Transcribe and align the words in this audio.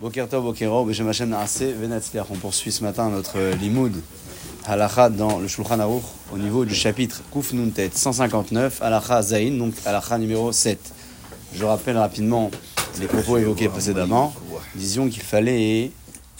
Bokertov, 0.00 0.44
Bokero, 0.44 0.84
Beshem 0.84 1.08
Hashem 1.08 1.30
Naase, 1.30 1.72
Venatzliach. 1.72 2.26
On 2.30 2.34
poursuit 2.34 2.70
ce 2.70 2.84
matin 2.84 3.08
notre 3.08 3.38
euh, 3.38 3.54
limoud 3.54 3.94
halacha 4.66 5.08
dans 5.08 5.38
le 5.38 5.48
Shulchan 5.48 5.80
Aruch 5.80 6.02
au 6.34 6.36
niveau 6.36 6.66
du 6.66 6.74
chapitre 6.74 7.22
Kuf 7.32 7.54
Nuntet 7.54 7.90
159, 7.94 8.82
halacha 8.82 9.22
Zain, 9.22 9.52
donc 9.52 9.72
halacha 9.86 10.18
numéro 10.18 10.52
7. 10.52 10.78
Je 11.54 11.64
rappelle 11.64 11.96
rapidement 11.96 12.50
les 13.00 13.06
propos 13.06 13.38
évoqués 13.38 13.70
précédemment. 13.70 14.34
Disions 14.74 15.08
qu'il 15.08 15.22
fallait 15.22 15.90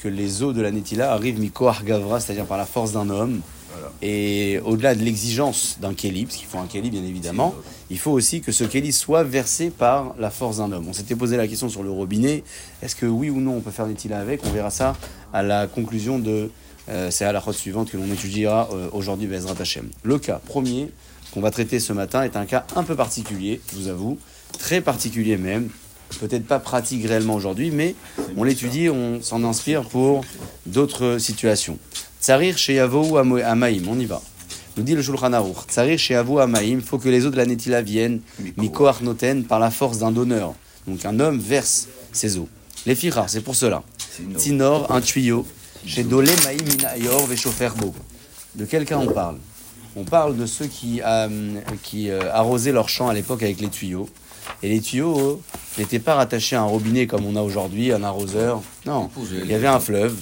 que 0.03 0.09
les 0.09 0.43
eaux 0.43 0.53
de 0.53 0.61
la 0.61 0.71
Netila 0.71 1.13
arrivent 1.13 1.41
mikoach 1.41 1.83
gavra, 1.83 2.21
c'est-à-dire 2.21 2.45
par 2.45 2.59
la 2.59 2.67
force 2.67 2.93
d'un 2.93 3.09
homme. 3.09 3.41
Et 4.03 4.61
au-delà 4.65 4.95
de 4.95 5.03
l'exigence 5.03 5.79
d'un 5.81 5.95
kéli, 5.95 6.27
parce 6.27 6.37
qu'il 6.37 6.47
faut 6.47 6.59
un 6.59 6.67
kéli 6.67 6.91
bien 6.91 7.03
évidemment, 7.03 7.55
il 7.91 7.99
faut 7.99 8.11
aussi 8.11 8.41
que 8.41 8.53
ce 8.53 8.65
kéli 8.65 8.93
soit 8.93 9.25
versé 9.25 9.71
par 9.71 10.15
la 10.19 10.31
force 10.31 10.59
d'un 10.59 10.71
homme. 10.73 10.87
On 10.89 10.93
s'était 10.93 11.15
posé 11.15 11.37
la 11.37 11.49
question 11.49 11.69
sur 11.69 11.83
le 11.83 11.91
robinet. 11.91 12.45
Est-ce 12.83 12.95
que 12.95 13.07
oui 13.07 13.31
ou 13.31 13.41
non 13.41 13.57
on 13.57 13.61
peut 13.61 13.71
faire 13.71 13.87
Netila 13.87 14.21
avec? 14.21 14.45
On 14.45 14.51
verra 14.51 14.71
ça 14.71 14.97
à 15.33 15.43
la 15.43 15.67
conclusion 15.67 16.19
de. 16.19 16.51
Euh, 16.89 17.11
c'est 17.11 17.25
à 17.25 17.33
la 17.33 17.41
route 17.41 17.55
suivante 17.55 17.91
que 17.91 17.97
l'on 17.97 18.13
étudiera 18.13 18.69
euh, 18.73 18.89
aujourd'hui 18.93 19.27
Bezrat 19.27 19.57
Hashem. 19.59 19.89
Le 20.05 20.19
cas 20.19 20.41
premier 20.45 20.89
qu'on 21.33 21.41
va 21.41 21.51
traiter 21.51 21.81
ce 21.81 21.93
matin 21.93 22.23
est 22.23 22.37
un 22.37 22.47
cas 22.47 22.65
un 22.77 22.85
peu 22.85 22.95
particulier, 22.95 23.61
je 23.73 23.77
vous 23.77 23.89
avoue, 23.89 24.19
très 24.59 24.81
particulier 24.81 25.37
même. 25.37 25.69
Peut-être 26.21 26.47
pas 26.47 26.61
pratique 26.61 27.05
réellement 27.05 27.35
aujourd'hui, 27.35 27.73
mais 27.73 27.97
on 28.37 28.45
l'étudie, 28.45 28.89
on 28.89 29.21
s'en 29.21 29.43
inspire 29.43 29.83
pour 29.89 30.25
d'autres 30.65 31.19
situations. 31.19 31.79
Tsarir 32.27 32.59
chez 32.59 32.75
Yavou 32.75 33.19
Amaïm, 33.19 33.87
on 33.89 33.97
y 34.01 34.05
va. 34.05 34.21
Nous 34.77 34.83
dit 34.83 34.97
le 34.97 35.01
Shulchan 35.01 35.33
Aruch. 35.33 35.59
Tsarir 35.69 35.97
chez 35.97 36.15
Yavou 36.15 36.41
Amaïm, 36.41 36.81
il 36.81 36.85
faut 36.85 36.99
que 36.99 37.09
les 37.09 37.25
eaux 37.25 37.31
de 37.31 37.37
la 37.37 37.47
Netila 37.47 37.83
viennent, 37.83 38.21
Miko 38.57 38.87
Arnoten, 38.87 39.45
par 39.45 39.61
la 39.61 39.71
force 39.71 39.99
d'un 39.99 40.11
donneur. 40.11 40.55
Donc 40.89 41.05
un 41.05 41.21
homme 41.21 41.39
verse 41.39 41.87
ses 42.11 42.37
eaux. 42.37 42.49
Les 42.85 42.97
firas, 42.97 43.29
c'est 43.29 43.43
pour 43.43 43.55
cela. 43.55 43.85
Tinor, 44.39 44.91
un 44.91 45.01
tuyau. 45.01 45.47
Chez 45.87 46.03
Dolé 46.03 46.33
Maïm 46.43 46.69
Inayor 46.69 47.29
Veshoferbo. 47.29 47.95
De 48.57 48.65
quel 48.65 48.87
cas 48.87 48.99
on 48.99 49.07
parle? 49.07 49.37
On 49.95 50.03
parle 50.03 50.37
de 50.37 50.47
ceux 50.47 50.67
qui, 50.67 51.01
euh, 51.07 51.61
qui 51.85 52.11
euh, 52.11 52.33
arrosaient 52.33 52.73
leurs 52.73 52.89
champs 52.89 53.09
à 53.09 53.15
l'époque 53.15 53.45
avec 53.45 53.61
les 53.61 53.69
tuyaux. 53.69 54.09
Et 54.65 54.69
les 54.69 54.81
tuyaux 54.81 55.41
n'étaient 55.79 55.99
pas 55.99 56.15
rattachés 56.15 56.57
à 56.57 56.63
un 56.63 56.65
robinet 56.65 57.07
comme 57.07 57.25
on 57.25 57.37
a 57.37 57.43
aujourd'hui, 57.43 57.93
un 57.93 58.03
arroseur. 58.03 58.63
Non, 58.85 59.11
il 59.45 59.51
y 59.51 59.55
avait 59.55 59.67
un 59.67 59.81
fleuve. 59.81 60.17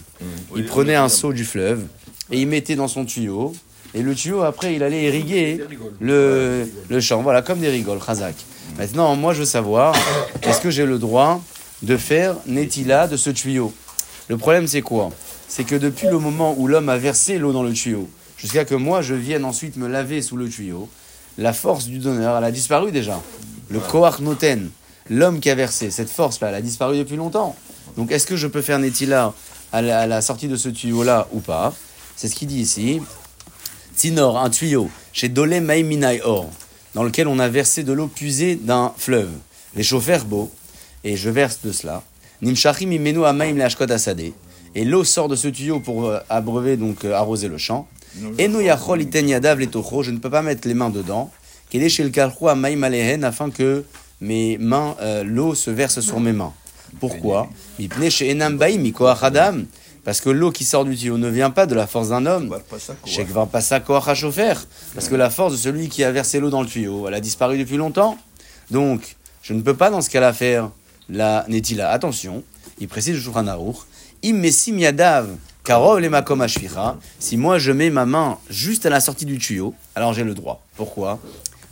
Il 0.57 0.65
prenait 0.67 0.95
un 0.95 1.09
seau 1.09 1.33
du 1.33 1.45
fleuve 1.45 1.87
et 2.31 2.41
il 2.41 2.49
mettait 2.49 2.77
dans 2.77 2.89
son 2.89 3.05
tuyau. 3.05 3.55
Et 3.95 4.03
le 4.03 4.15
tuyau, 4.15 4.43
après, 4.43 4.75
il 4.75 4.83
allait 4.83 5.05
irriguer 5.05 5.61
le, 6.01 6.69
le 6.89 7.01
champ. 7.01 7.23
Voilà, 7.23 7.43
comme 7.43 7.61
des 7.61 7.69
rigoles, 7.69 8.01
Khazak. 8.05 8.35
Maintenant, 8.79 9.15
moi, 9.15 9.33
je 9.35 9.41
veux 9.41 9.45
savoir, 9.45 9.95
est-ce 10.43 10.61
que 10.61 10.71
j'ai 10.71 10.87
le 10.87 10.99
droit 10.99 11.41
de 11.83 11.97
faire 11.97 12.37
Netila 12.47 13.07
de 13.07 13.17
ce 13.17 13.31
tuyau? 13.31 13.73
Le 14.29 14.37
problème, 14.37 14.67
c'est 14.67 14.83
quoi? 14.83 15.11
C'est 15.47 15.65
que 15.65 15.77
depuis 15.77 16.09
le 16.09 16.19
moment 16.19 16.55
où 16.59 16.67
l'homme 16.67 16.89
a 16.89 16.97
versé 16.97 17.39
l'eau 17.39 17.53
dans 17.53 17.63
le 17.63 17.73
tuyau, 17.73 18.09
jusqu'à 18.37 18.65
que 18.65 18.75
moi, 18.75 19.03
je 19.03 19.15
vienne 19.15 19.45
ensuite 19.45 19.77
me 19.77 19.87
laver 19.87 20.23
sous 20.23 20.37
le 20.37 20.49
tuyau, 20.49 20.89
la 21.39 21.53
force 21.53 21.87
du 21.87 21.99
donneur, 21.99 22.37
elle 22.37 22.45
a 22.45 22.51
disparu 22.51 22.91
déjà. 22.91 23.21
Le 23.69 23.79
Koach 23.79 24.21
Noten, 24.21 24.71
l'homme 25.11 25.41
qui 25.41 25.51
a 25.51 25.55
versé, 25.55 25.91
cette 25.91 26.11
force-là, 26.11 26.49
elle 26.49 26.55
a 26.57 26.63
disparu 26.63 26.99
depuis 26.99 27.17
longtemps. 27.17 27.55
Donc 27.97 28.11
est-ce 28.11 28.27
que 28.27 28.37
je 28.37 28.47
peux 28.47 28.63
faire 28.63 28.79
Netila 28.79 29.35
à 29.73 29.83
la, 29.83 30.01
à 30.01 30.07
la 30.07 30.21
sortie 30.21 30.49
de 30.49 30.57
ce 30.57 30.69
tuyau-là 30.69 31.29
ou 31.33 31.41
pas? 31.41 31.75
C'est 32.17 32.29
ce 32.29 32.35
qu'il 32.35 32.49
dit 32.49 32.61
ici. 32.61 33.01
Tinor, 33.97 34.39
un 34.39 34.51
tuyau, 34.51 34.91
chez 35.13 35.29
Dole 35.29 35.61
Maiminai 35.61 36.21
Or, 36.25 36.51
dans 36.95 37.03
lequel 37.03 37.29
on 37.29 37.39
a 37.39 37.49
versé 37.49 37.83
de 37.85 37.93
l'eau 37.93 38.09
puisée 38.09 38.57
d'un 38.57 38.93
fleuve. 38.97 39.31
Les 39.77 39.83
chauffeurs 39.83 40.25
beaux, 40.25 40.51
et 41.03 41.17
je 41.17 41.31
verse 41.31 41.61
de 41.65 41.73
cela. 41.73 42.03
Nimshachim 42.43 42.91
imenu 42.91 43.25
amaim 43.25 43.59
asade. 43.61 44.33
Et 44.75 44.85
l'eau 44.85 45.05
sort 45.05 45.29
de 45.29 45.37
ce 45.37 45.49
tuyau 45.49 45.81
pour 45.81 46.07
euh, 46.07 46.19
abreuver, 46.29 46.77
donc 46.77 47.05
euh, 47.05 47.13
arroser 47.13 47.49
le 47.49 47.59
champ. 47.59 47.87
Eno 48.39 48.61
yachol 48.61 49.03
iten 49.03 49.29
yadav 49.29 49.59
letocho, 49.59 50.03
je 50.03 50.11
ne 50.11 50.19
peux 50.19 50.31
pas 50.31 50.43
mettre 50.43 50.67
les 50.69 50.75
mains 50.75 50.91
dedans. 50.91 51.31
Kele 51.71 51.89
shel 51.89 52.11
kalchu 52.11 52.49
amaim 52.49 52.83
alehen, 52.83 53.25
afin 53.25 53.51
que 53.51 53.85
mes 54.21 54.59
mains, 54.59 54.97
euh, 55.01 55.25
l'eau 55.25 55.55
se 55.55 55.71
verse 55.71 56.01
sur 56.01 56.21
mes 56.21 56.33
mains. 56.33 56.53
Pourquoi? 57.01 57.49
Mipne 57.79 58.11
she'enam 58.11 58.57
baim. 58.57 58.83
Parce 60.05 60.21
que 60.21 60.29
l'eau 60.29 60.53
qui 60.53 60.65
sort 60.65 60.85
du 60.85 60.97
tuyau 60.97 61.17
ne 61.17 61.29
vient 61.29 61.51
pas 61.51 61.67
de 61.67 61.75
la 61.75 61.87
force 61.87 62.11
d'un 62.11 62.27
homme. 62.27 62.59
Shekvar 63.07 63.49
pasa 63.49 63.81
koach 63.81 64.07
hachofer. 64.07 64.55
Parce 64.95 65.09
que 65.09 65.15
la 65.15 65.31
force 65.31 65.53
de 65.53 65.57
celui 65.59 65.89
qui 65.89 66.05
a 66.05 66.13
versé 66.13 66.41
l'eau 66.41 66.51
dans 66.51 66.61
le 66.63 66.69
tuyau, 66.69 67.09
elle 67.09 67.15
a 67.15 67.21
disparu 67.21 67.59
depuis 67.59 67.77
longtemps. 67.77 68.19
Donc, 68.71 69.17
je 69.43 69.55
ne 69.55 69.63
peux 69.63 69.75
pas 69.75 69.91
dans 69.91 70.03
ce 70.03 70.11
cas-là 70.11 70.33
faire 70.33 70.71
la 71.09 71.45
netila. 71.49 71.91
Attention, 71.91 72.43
il 72.79 72.89
précise 72.89 73.19
Shulchan 73.19 73.47
Aruch. 73.47 73.77
Immesim 74.23 74.79
yadav 74.79 75.29
karov 75.65 76.01
le 76.01 76.11
makom 76.11 76.41
ashvira. 76.43 76.99
Si 77.19 77.37
moi 77.37 77.59
je 77.59 77.73
mets 77.73 77.91
ma 77.91 78.07
main 78.07 78.39
juste 78.51 78.87
à 78.87 78.91
la 78.91 79.01
sortie 79.01 79.27
du 79.27 79.39
tuyau, 79.39 79.75
alors 79.95 80.13
j'ai 80.13 80.25
le 80.25 80.35
droit. 80.35 80.63
Pourquoi? 80.77 81.19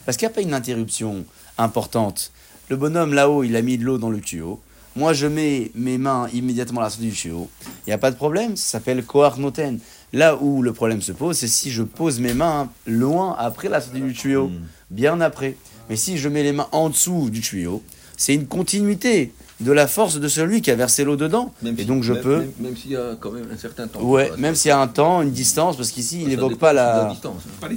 Parce 0.05 0.17
qu'il 0.17 0.27
n'y 0.27 0.33
a 0.33 0.35
pas 0.35 0.43
une 0.43 0.55
interruption 0.55 1.25
importante. 1.59 2.33
Le 2.69 2.77
bonhomme 2.77 3.13
là-haut, 3.13 3.45
il 3.45 3.57
a 3.57 3.63
mis 3.63 3.77
de 3.77 3.85
l'eau 3.85 3.99
dans 3.99 4.11
le 4.11 4.21
tuyau. 4.21 4.61
Moi, 4.95 5.13
je 5.15 5.27
mets 5.27 5.71
mes 5.75 5.97
mains 5.99 6.29
immédiatement 6.35 6.81
à 6.81 6.85
la 6.85 6.91
sortie 6.91 7.07
du 7.09 7.13
tuyau. 7.15 7.49
Il 7.87 7.91
n'y 7.91 7.93
a 7.95 7.99
pas 7.99 8.11
de 8.11 8.17
problème, 8.17 8.57
ça 8.57 8.73
s'appelle 8.79 9.03
Noten. 9.39 9.79
Là 10.13 10.37
où 10.41 10.61
le 10.63 10.73
problème 10.75 11.01
se 11.01 11.13
pose, 11.13 11.39
c'est 11.39 11.47
si 11.49 11.71
je 11.71 11.83
pose 11.83 12.21
mes 12.21 12.35
mains 12.35 12.69
loin 12.87 13.35
après 13.39 13.69
la 13.71 13.81
sortie 13.81 14.01
du 14.03 14.13
tuyau, 14.13 14.51
bien 14.91 15.21
après. 15.23 15.57
Mais 15.89 15.97
si 15.97 16.19
je 16.19 16.29
mets 16.29 16.43
les 16.43 16.53
mains 16.53 16.69
en 16.73 16.91
dessous 16.91 17.31
du 17.31 17.41
tuyau, 17.41 17.83
c'est 18.19 18.35
une 18.35 18.47
continuité 18.47 19.33
de 19.61 19.73
la 19.73 19.87
force 19.87 20.19
de 20.21 20.29
celui 20.29 20.61
qui 20.61 20.71
a 20.71 20.75
versé 20.75 21.05
l'eau 21.05 21.17
dedans. 21.17 21.55
Même 21.63 21.75
Et 21.79 21.83
si- 21.83 21.87
donc 21.87 22.03
je 22.03 22.13
même- 22.13 22.23
peux. 22.23 22.39
Même, 22.41 22.53
même 22.61 22.77
s'il 22.77 22.91
y 22.91 22.97
a 22.97 23.17
quand 23.19 23.31
même 23.31 23.47
un 23.53 23.57
certain 23.57 23.87
temps. 23.89 24.01
Ouais, 24.03 24.31
même 24.37 24.55
s'il 24.55 24.69
y 24.69 24.73
a 24.73 24.79
un 24.81 24.89
temps, 24.89 25.23
une 25.23 25.31
distance, 25.31 25.77
parce 25.77 25.91
qu'ici, 25.91 26.21
il 26.23 26.29
n'évoque 26.29 26.57
pas 26.59 26.73
la. 26.75 27.07
distance. 27.11 27.43
hein. 27.47 27.51
Pas. 27.61 27.69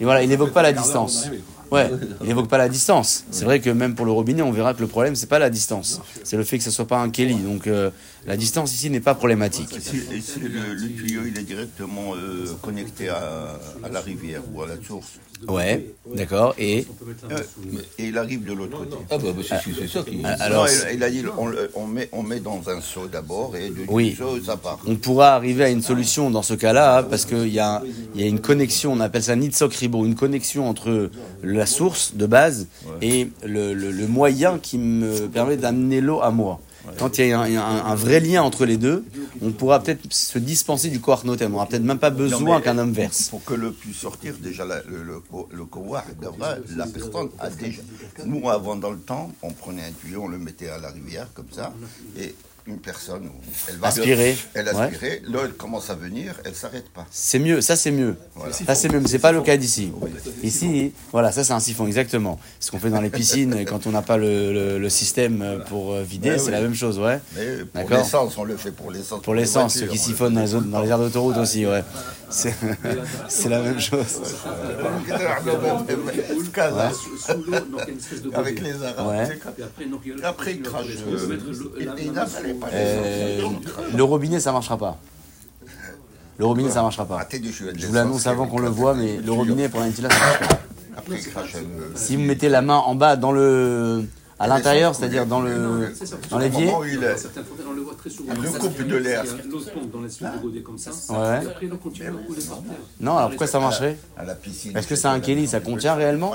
Et 0.00 0.04
voilà, 0.04 0.22
il 0.22 0.28
n'évoque 0.28 0.52
pas 0.52 0.62
la 0.62 0.72
distance. 0.72 1.28
Ouais, 1.70 1.90
il 2.20 2.26
n'évoque 2.26 2.48
pas 2.48 2.58
la 2.58 2.68
distance. 2.68 3.24
C'est 3.30 3.44
vrai 3.44 3.60
que 3.60 3.70
même 3.70 3.94
pour 3.94 4.04
le 4.06 4.12
robinet, 4.12 4.42
on 4.42 4.50
verra 4.50 4.74
que 4.74 4.80
le 4.80 4.86
problème, 4.86 5.14
c'est 5.14 5.28
pas 5.28 5.38
la 5.38 5.50
distance. 5.50 6.00
C'est 6.24 6.36
le 6.36 6.44
fait 6.44 6.58
que 6.58 6.64
ce 6.64 6.70
soit 6.70 6.86
pas 6.86 6.98
un 6.98 7.10
Kelly. 7.10 7.36
Donc 7.36 7.66
euh, 7.66 7.90
la 8.26 8.36
distance 8.36 8.72
ici 8.72 8.90
n'est 8.90 9.00
pas 9.00 9.14
problématique. 9.14 9.68
Si, 9.80 9.96
et 10.12 10.20
si 10.20 10.40
le, 10.40 10.74
le 10.74 10.88
tuyau 10.88 11.22
il 11.26 11.38
est 11.38 11.42
directement 11.42 12.14
euh, 12.16 12.46
connecté 12.62 13.08
à, 13.08 13.58
à 13.84 13.88
la 13.88 14.00
rivière 14.00 14.42
ou 14.52 14.62
à 14.62 14.66
la 14.68 14.74
source, 14.84 15.18
Ouais, 15.48 15.86
d'accord. 16.14 16.54
Et 16.58 16.86
euh, 17.30 17.38
et 17.98 18.08
il 18.08 18.18
arrive 18.18 18.44
de 18.44 18.52
l'autre 18.52 18.76
côté. 18.78 18.96
Ah 19.10 19.16
bah, 19.16 19.28
bah, 19.34 19.42
c'est 19.42 19.72
c'est 19.74 19.88
ça 19.88 20.02
qui. 20.02 20.20
Ah, 20.22 20.36
alors, 20.40 20.66
Non, 20.66 20.70
il, 20.90 20.96
il 20.96 21.02
a 21.02 21.10
dit 21.10 21.24
on, 21.74 21.86
met, 21.86 22.08
on 22.12 22.22
met 22.22 22.40
dans 22.40 22.60
un 22.68 22.80
seau 22.80 23.06
d'abord 23.06 23.56
et 23.56 23.70
du 23.70 23.86
Oui. 23.88 24.14
seau 24.18 24.38
ça 24.42 24.56
part. 24.56 24.78
on 24.86 24.96
pourra 24.96 25.34
arriver 25.34 25.64
à 25.64 25.70
une 25.70 25.82
solution 25.82 26.30
dans 26.30 26.42
ce 26.42 26.54
cas-là, 26.54 27.02
parce 27.02 27.24
qu'il 27.24 27.48
y, 27.48 27.58
a- 27.58 27.82
il 28.14 28.20
y 28.20 28.24
a 28.24 28.26
une 28.26 28.40
connexion, 28.40 28.92
on 28.92 29.00
appelle 29.00 29.22
ça 29.22 29.34
Nitzok 29.34 29.72
Ribo, 29.74 30.04
une 30.04 30.14
connexion 30.14 30.68
entre 30.68 31.10
la 31.42 31.66
source 31.66 32.12
de 32.14 32.26
base 32.26 32.66
et 33.00 33.28
le, 33.44 33.72
le- 33.72 33.90
le 33.92 34.06
moyen 34.06 34.58
qui 34.58 34.76
me 34.78 35.26
permet 35.28 35.56
d'amener 35.56 36.00
l'eau 36.00 36.20
à 36.20 36.30
moi. 36.30 36.60
Quand 36.98 37.18
il 37.18 37.26
y 37.28 37.32
a 37.32 37.40
un, 37.40 37.56
un- 37.56 37.84
un 37.86 37.94
vrai 37.94 38.20
lien 38.20 38.42
entre 38.42 38.64
les 38.66 38.76
deux, 38.76 39.04
on 39.42 39.52
pourra 39.52 39.82
peut-être 39.82 40.12
se 40.12 40.38
dispenser 40.38 40.90
du 40.90 41.00
Koach 41.00 41.24
Notem. 41.24 41.48
On 41.48 41.52
n'aura 41.54 41.66
peut-être 41.66 41.82
même 41.84 41.98
pas 41.98 42.10
besoin 42.10 42.60
qu'un 42.60 42.78
homme 42.78 42.92
verse. 42.92 43.28
Pour 43.28 43.44
que 43.44 43.54
l'eau 43.54 43.70
puisse 43.72 43.96
sortir, 43.96 44.34
déjà 44.40 44.64
la- 44.64 44.82
le, 44.84 45.02
le, 45.02 45.22
le 45.52 45.64
devra- 46.20 46.56
la 46.76 46.86
personne 46.86 47.28
a 47.38 47.50
déjà. 47.50 47.82
Nous, 48.24 48.48
avant 48.48 48.76
dans 48.76 48.90
le 48.90 48.98
temps, 48.98 49.30
on 49.42 49.52
prenait 49.52 49.82
un 49.82 49.92
tuyau, 49.92 50.22
on 50.24 50.28
le 50.28 50.38
mettait 50.38 50.68
à 50.68 50.78
la 50.78 50.88
rivière 50.90 51.28
comme 51.34 51.50
ça, 51.52 51.72
et 52.18 52.34
une 52.70 52.78
personne, 52.78 53.28
elle 53.68 53.76
va 53.76 53.88
Aspirer, 53.88 54.36
elle 54.54 54.66
ouais. 54.66 54.74
aspirait, 54.80 55.22
l'eau 55.24 55.40
elle 55.44 55.52
commence 55.52 55.90
à 55.90 55.94
venir, 55.94 56.34
elle 56.44 56.54
s'arrête 56.54 56.88
pas. 56.88 57.06
C'est 57.10 57.38
mieux, 57.38 57.60
ça 57.60 57.76
c'est 57.76 57.90
mieux. 57.90 58.16
Voilà. 58.34 58.52
Ça 58.52 58.74
c'est 58.74 58.88
mieux, 58.88 59.00
mais 59.00 59.08
c'est 59.08 59.18
pas 59.18 59.32
le 59.32 59.42
cas 59.42 59.56
d'ici. 59.56 59.92
Ici, 60.42 60.92
voilà, 61.12 61.32
ça 61.32 61.44
c'est 61.44 61.52
un 61.52 61.60
siphon, 61.60 61.86
exactement. 61.86 62.38
Ce 62.60 62.70
qu'on 62.70 62.78
fait 62.78 62.90
dans 62.90 63.00
les 63.00 63.10
piscines 63.10 63.64
quand 63.68 63.86
on 63.86 63.90
n'a 63.90 64.02
pas 64.02 64.16
le, 64.16 64.52
le- 64.52 64.78
le 64.78 64.88
système 64.88 65.62
pour 65.68 65.92
euh, 65.92 66.02
vider, 66.02 66.30
Ouais, 66.30 66.38
c'est 66.38 66.46
oui. 66.46 66.50
la 66.52 66.60
même 66.60 66.74
chose, 66.74 66.98
ouais. 66.98 67.20
Mais 67.36 67.64
pour 67.84 67.90
l'essence, 67.90 68.38
on 68.38 68.44
le 68.44 68.56
fait 68.56 68.72
pour 68.72 68.90
l'essence. 68.90 69.22
Pour 69.22 69.34
l'essence, 69.34 69.74
ceux 69.74 69.86
qui 69.86 69.98
siphonnent 69.98 70.34
dans 70.34 70.40
les, 70.42 70.54
autres- 70.54 70.66
dans 70.66 70.80
les 70.80 70.88
aires 70.88 70.98
d'autoroute 70.98 71.36
aussi, 71.36 71.66
ouais. 71.66 71.82
C'est 72.30 72.54
c'est 73.28 73.48
la 73.48 73.60
même 73.60 73.80
chose. 73.80 74.20
Avec 78.34 78.60
les 78.60 78.82
arabes. 78.84 79.06
Ouais. 79.08 79.38
Après, 80.22 80.52
il 80.54 80.62
crache. 80.62 80.86
euh, 82.72 83.42
le 83.94 84.02
robinet, 84.04 84.40
ça 84.40 84.52
marchera 84.52 84.78
pas. 84.78 84.98
Le 86.38 86.46
robinet, 86.46 86.70
ça 86.70 86.82
marchera 86.82 87.04
pas. 87.04 87.26
Je 87.32 87.86
vous 87.86 87.94
l'annonce 87.94 88.26
avant 88.26 88.46
qu'on 88.46 88.60
le 88.60 88.68
voit, 88.68 88.94
mais 88.94 89.18
le 89.18 89.32
robinet 89.32 89.68
pour 89.68 89.80
la 89.80 89.86
ventila, 89.86 90.08
ça 90.10 90.18
marche 90.18 90.38
pas. 90.48 90.60
Après, 90.96 91.16
il 91.18 91.26
crache. 91.28 91.54
euh, 91.56 91.90
Si 91.94 92.16
vous 92.16 92.22
mettez 92.22 92.48
la 92.48 92.62
main 92.62 92.76
en 92.76 92.94
bas 92.94 93.16
dans 93.16 93.32
le 93.32 94.04
À 94.40 94.46
l'intérieur, 94.46 94.94
c'est-à-dire 94.94 95.26
dans 95.26 95.42
le 95.42 95.92
dans 96.30 96.38
l'évier. 96.38 96.72
il 96.90 96.98
on 97.68 97.72
le 97.74 97.82
voit 97.82 97.94
très 97.94 98.08
souvent. 98.08 98.32
Le 98.32 98.58
couple 98.58 98.86
de 98.86 98.96
l'air. 98.96 99.22
L'eau 99.50 99.60
tombe 99.60 99.90
dans 99.90 100.00
l'espèce 100.00 100.28
de 100.32 100.38
godet 100.38 100.62
comme 100.62 100.78
ça. 100.78 100.90
Ouais. 101.12 101.44
Et 101.44 101.46
après, 101.46 101.66
l'eau 101.66 101.76
continue 101.76 102.08
à 102.08 102.12
couler 102.12 102.42
par 102.48 102.58
terre. 102.62 102.78
Non, 103.00 103.18
alors 103.18 103.28
pourquoi 103.28 103.46
ça 103.46 103.60
marcherait 103.60 103.98
à 104.16 104.24
la 104.24 104.34
piscine. 104.34 104.74
Est-ce 104.74 104.86
que 104.88 104.96
c'est 104.96 105.08
un 105.08 105.20
kéli 105.20 105.46
Ça 105.46 105.60
contient 105.60 105.94
réellement. 105.94 106.32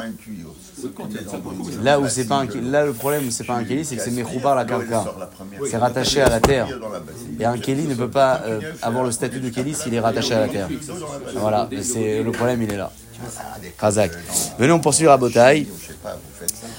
Là 1.82 2.00
où 2.00 2.08
c'est 2.08 2.26
pas 2.26 2.36
un 2.44 2.62
là 2.62 2.86
le 2.86 2.94
problème 2.94 3.28
où 3.28 3.32
c'est 3.32 3.44
pas 3.44 3.56
un 3.56 3.64
kéli, 3.64 3.84
c'est 3.84 3.96
que 3.96 4.04
c'est 4.04 4.12
mechoubar 4.12 4.56
la 4.56 4.66
karka. 4.66 5.04
C'est 5.68 5.78
rattaché 5.78 6.22
à 6.22 6.30
la 6.30 6.40
terre. 6.40 6.68
Et 7.40 7.46
un 7.46 7.58
kéli 7.58 7.88
ne 7.88 7.96
peut 7.96 8.12
pas 8.12 8.44
euh, 8.46 8.62
avoir 8.84 9.04
le 9.04 9.12
statut 9.12 9.40
de 9.40 9.50
kéli 9.50 9.74
s'il 9.74 9.96
est 9.96 10.00
rattaché 10.00 10.36
à 10.36 10.42
la 10.42 10.48
terre. 10.48 10.70
Voilà, 11.38 11.68
mais 11.72 11.82
c'est 11.82 12.22
le 12.22 12.32
problème, 12.32 12.62
il 12.62 12.72
est 12.72 12.78
là. 12.78 12.92
Razak. 13.80 14.12
Venez, 14.60 14.74
on 14.74 14.80
poursuit 14.80 15.08
à 15.08 15.18
Botaï. 15.18 15.68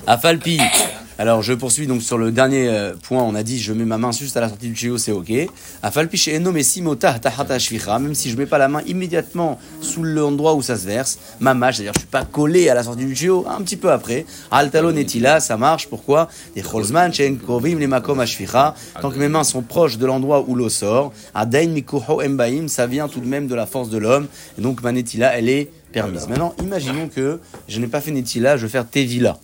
Je 0.07 1.06
Alors, 1.19 1.43
je 1.43 1.55
poursuis 1.55 1.87
donc 1.87 2.03
sur 2.03 2.19
le 2.19 2.31
dernier 2.31 2.69
euh, 2.69 2.93
point. 3.03 3.23
On 3.23 3.35
a 3.35 3.43
dit, 3.43 3.59
je 3.59 3.73
mets 3.73 3.87
ma 3.87 3.97
main 3.97 4.13
juste 4.13 4.37
à 4.37 4.41
la 4.43 4.51
sortie 4.51 4.69
du 4.69 4.75
tuyau, 4.75 4.99
c'est 4.99 5.13
ok. 5.13 5.33
À 5.83 5.91
Falpi 5.91 6.19
chez 6.19 6.37
Eno, 6.37 6.53
même 6.53 6.63
si 6.63 8.31
je 8.31 8.37
mets 8.37 8.45
pas 8.45 8.59
la 8.59 8.69
main 8.69 8.83
immédiatement 8.87 9.59
sous 9.81 10.03
l'endroit 10.03 10.55
où 10.55 10.61
ça 10.61 10.77
se 10.77 10.85
verse, 10.85 11.19
ma 11.41 11.55
main, 11.55 11.73
c'est-à-dire 11.73 11.95
je 11.95 12.01
suis 12.01 12.09
pas 12.09 12.25
collé 12.25 12.69
à 12.69 12.75
la 12.75 12.83
sortie 12.83 13.07
du 13.07 13.15
tuyau, 13.15 13.47
un 13.49 13.63
petit 13.63 13.79
peu 13.79 13.91
après. 13.91 14.27
Altalo 14.51 14.93
netila, 14.93 15.41
ça 15.41 15.57
marche. 15.57 15.87
Pourquoi? 15.89 16.29
Les 16.55 16.61
cholzman 16.61 17.11
les 17.11 17.87
makom. 17.87 18.23
Tant 19.01 19.11
que 19.11 19.19
mes 19.19 19.29
mains 19.29 19.45
sont 19.45 19.63
proches 19.63 19.97
de 19.97 20.05
l'endroit 20.05 20.45
où 20.47 20.55
l'eau 20.55 20.69
sort, 20.69 21.15
adain 21.35 21.69
mikuho 21.69 22.21
embaim, 22.23 22.69
ça 22.69 22.87
vient 22.87 23.09
tout 23.09 23.21
de 23.21 23.27
même 23.27 23.47
de 23.47 23.55
la 23.55 23.65
force 23.65 23.89
de 23.89 23.97
l'homme. 23.97 24.27
Et 24.59 24.61
donc 24.61 24.83
ma 24.83 24.93
netila, 24.93 25.35
elle 25.37 25.49
est 25.49 25.71
permise. 25.93 26.29
Maintenant, 26.29 26.55
imaginons 26.63 27.09
que 27.09 27.41
je 27.69 27.81
n'ai 27.81 27.87
pas 27.87 28.03
fait 28.03 28.11
netila, 28.11 28.59
je 28.59 28.67
vais 28.67 28.73
faire 28.73 28.87
tevila. 28.87 29.39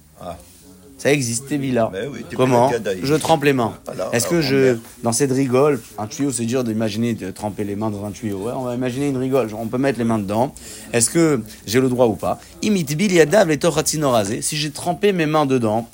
Ça 1.03 1.11
existe, 1.13 1.49
Tevila. 1.49 1.91
Mais 1.93 2.07
oui, 2.07 2.25
Comment. 2.37 2.71
Je 3.03 3.15
trempe 3.17 3.43
les 3.43 3.53
mains. 3.53 3.77
Voilà, 3.87 4.09
Est-ce 4.13 4.29
que 4.29 4.41
je, 4.41 4.77
dans 5.03 5.11
cette 5.11 5.33
rigole, 5.33 5.81
un 5.99 6.07
tuyau, 6.07 6.31
c'est 6.31 6.45
dur 6.45 6.63
d'imaginer 6.63 7.15
de 7.15 7.33
tremper 7.33 7.65
les 7.65 7.75
mains 7.75 7.91
dans 7.91 8.05
un 8.05 8.13
tuyau. 8.13 8.39
Ouais, 8.45 8.53
on 8.55 8.63
va 8.63 8.77
imaginer 8.77 9.09
une 9.09 9.17
rigole. 9.17 9.49
On 9.59 9.67
peut 9.67 9.79
mettre 9.79 9.99
les 9.99 10.05
mains 10.05 10.21
dedans. 10.21 10.55
Est-ce 10.93 11.11
que 11.11 11.43
j'ai 11.67 11.81
le 11.81 11.89
droit 11.89 12.07
ou 12.07 12.15
pas? 12.15 12.39
Imit 12.63 12.85
bil 12.85 13.13
yadav 13.13 13.49
le 13.49 13.59
toratinorazé. 13.59 14.43
Si 14.43 14.57
j'ai 14.57 14.71
trempé 14.71 15.13
mes 15.13 15.27
mains 15.27 15.45
dedans, 15.45 15.89